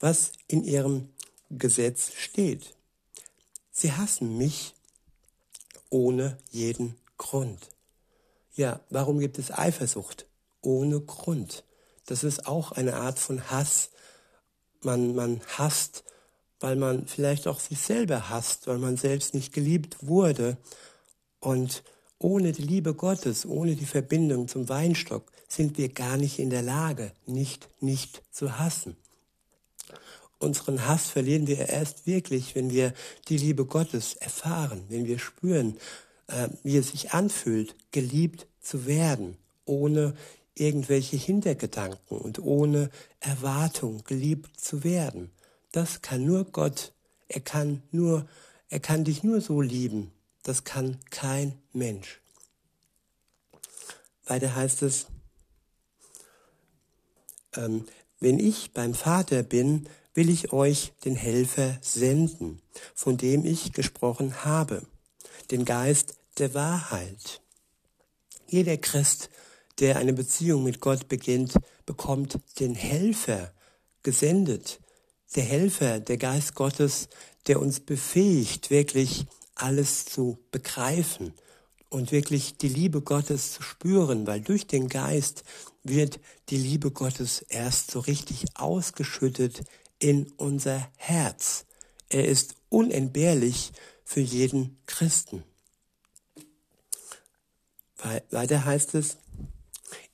was 0.00 0.32
in 0.48 0.64
ihrem 0.64 1.08
Gesetz 1.48 2.12
steht. 2.12 2.74
Sie 3.70 3.92
hassen 3.92 4.36
mich 4.36 4.74
ohne 5.88 6.36
jeden 6.50 6.96
Grund. 7.16 7.58
Ja, 8.54 8.80
warum 8.90 9.20
gibt 9.20 9.38
es 9.38 9.50
Eifersucht? 9.50 10.26
Ohne 10.60 11.00
Grund. 11.00 11.64
Das 12.06 12.24
ist 12.24 12.46
auch 12.46 12.72
eine 12.72 12.96
Art 12.96 13.18
von 13.18 13.50
Hass. 13.50 13.90
Man, 14.82 15.14
man 15.14 15.40
hasst, 15.56 16.04
weil 16.60 16.76
man 16.76 17.06
vielleicht 17.06 17.46
auch 17.46 17.60
sich 17.60 17.78
selber 17.78 18.28
hasst, 18.30 18.66
weil 18.66 18.78
man 18.78 18.96
selbst 18.96 19.34
nicht 19.34 19.52
geliebt 19.52 19.96
wurde. 20.00 20.56
Und 21.40 21.84
ohne 22.18 22.52
die 22.52 22.62
Liebe 22.62 22.94
Gottes, 22.94 23.46
ohne 23.46 23.76
die 23.76 23.86
Verbindung 23.86 24.48
zum 24.48 24.68
Weinstock 24.68 25.24
sind 25.48 25.78
wir 25.78 25.88
gar 25.88 26.16
nicht 26.16 26.38
in 26.38 26.50
der 26.50 26.62
Lage, 26.62 27.12
nicht, 27.26 27.68
nicht 27.80 28.22
zu 28.30 28.58
hassen. 28.58 28.96
Unseren 30.38 30.86
Hass 30.86 31.08
verlieren 31.08 31.46
wir 31.46 31.68
erst 31.68 32.06
wirklich, 32.06 32.54
wenn 32.54 32.70
wir 32.70 32.92
die 33.28 33.38
Liebe 33.38 33.64
Gottes 33.64 34.14
erfahren, 34.14 34.84
wenn 34.88 35.06
wir 35.06 35.18
spüren, 35.18 35.76
äh, 36.28 36.48
wie 36.62 36.76
es 36.76 36.90
sich 36.90 37.12
anfühlt, 37.12 37.74
geliebt 37.90 38.46
zu 38.60 38.86
werden, 38.86 39.36
ohne 39.64 40.14
irgendwelche 40.54 41.16
Hintergedanken 41.16 42.18
und 42.18 42.38
ohne 42.38 42.90
Erwartung 43.20 44.04
geliebt 44.04 44.60
zu 44.60 44.84
werden. 44.84 45.30
Das 45.72 46.02
kann 46.02 46.24
nur 46.24 46.44
Gott. 46.44 46.92
Er 47.28 47.40
kann 47.40 47.82
nur, 47.90 48.26
er 48.68 48.80
kann 48.80 49.04
dich 49.04 49.22
nur 49.22 49.40
so 49.40 49.60
lieben. 49.60 50.12
Das 50.48 50.64
kann 50.64 50.96
kein 51.10 51.60
Mensch. 51.74 52.22
Weiter 54.24 54.54
heißt 54.54 54.80
es, 54.80 55.04
ähm, 57.54 57.84
wenn 58.18 58.38
ich 58.38 58.72
beim 58.72 58.94
Vater 58.94 59.42
bin, 59.42 59.90
will 60.14 60.30
ich 60.30 60.54
euch 60.54 60.94
den 61.04 61.16
Helfer 61.16 61.76
senden, 61.82 62.62
von 62.94 63.18
dem 63.18 63.44
ich 63.44 63.74
gesprochen 63.74 64.42
habe, 64.46 64.86
den 65.50 65.66
Geist 65.66 66.14
der 66.38 66.54
Wahrheit. 66.54 67.42
Jeder 68.46 68.78
Christ, 68.78 69.28
der 69.80 69.96
eine 69.98 70.14
Beziehung 70.14 70.64
mit 70.64 70.80
Gott 70.80 71.10
beginnt, 71.10 71.56
bekommt 71.84 72.38
den 72.58 72.74
Helfer 72.74 73.52
gesendet. 74.02 74.80
Der 75.36 75.44
Helfer, 75.44 76.00
der 76.00 76.16
Geist 76.16 76.54
Gottes, 76.54 77.10
der 77.48 77.60
uns 77.60 77.80
befähigt, 77.80 78.70
wirklich 78.70 79.26
alles 79.58 80.04
zu 80.04 80.38
begreifen 80.50 81.34
und 81.90 82.12
wirklich 82.12 82.56
die 82.58 82.68
Liebe 82.68 83.00
Gottes 83.00 83.52
zu 83.52 83.62
spüren, 83.62 84.26
weil 84.26 84.40
durch 84.40 84.66
den 84.66 84.88
Geist 84.88 85.44
wird 85.82 86.20
die 86.48 86.56
Liebe 86.56 86.90
Gottes 86.90 87.42
erst 87.42 87.90
so 87.90 88.00
richtig 88.00 88.44
ausgeschüttet 88.54 89.64
in 89.98 90.30
unser 90.36 90.90
Herz. 90.96 91.64
Er 92.08 92.26
ist 92.26 92.56
unentbehrlich 92.68 93.72
für 94.04 94.20
jeden 94.20 94.78
Christen. 94.86 95.44
Weiter 98.30 98.64
heißt 98.64 98.94
es, 98.94 99.16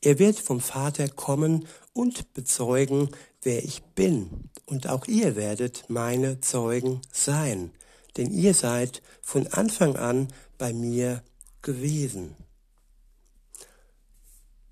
er 0.01 0.19
wird 0.19 0.39
vom 0.39 0.61
Vater 0.61 1.09
kommen 1.09 1.67
und 1.93 2.33
bezeugen, 2.35 3.11
wer 3.43 3.65
ich 3.65 3.83
bin, 3.83 4.51
und 4.67 4.89
auch 4.89 5.07
ihr 5.07 5.37
werdet 5.37 5.85
meine 5.89 6.41
Zeugen 6.41 7.03
sein, 7.13 7.71
denn 8.17 8.31
ihr 8.33 8.55
seid 8.55 9.03
von 9.23 9.47
Anfang 9.49 9.97
an 9.97 10.29
bei 10.59 10.73
mir 10.73 11.23
gewesen. 11.63 12.37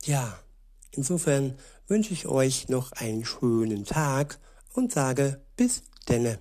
Ja, 0.04 0.38
insofern 0.90 1.58
wünsche 1.86 2.12
ich 2.12 2.26
euch 2.26 2.68
noch 2.68 2.92
einen 2.92 3.24
schönen 3.24 3.84
Tag 3.84 4.38
und 4.72 4.92
sage 4.92 5.40
bis 5.56 5.82
denne. 6.08 6.38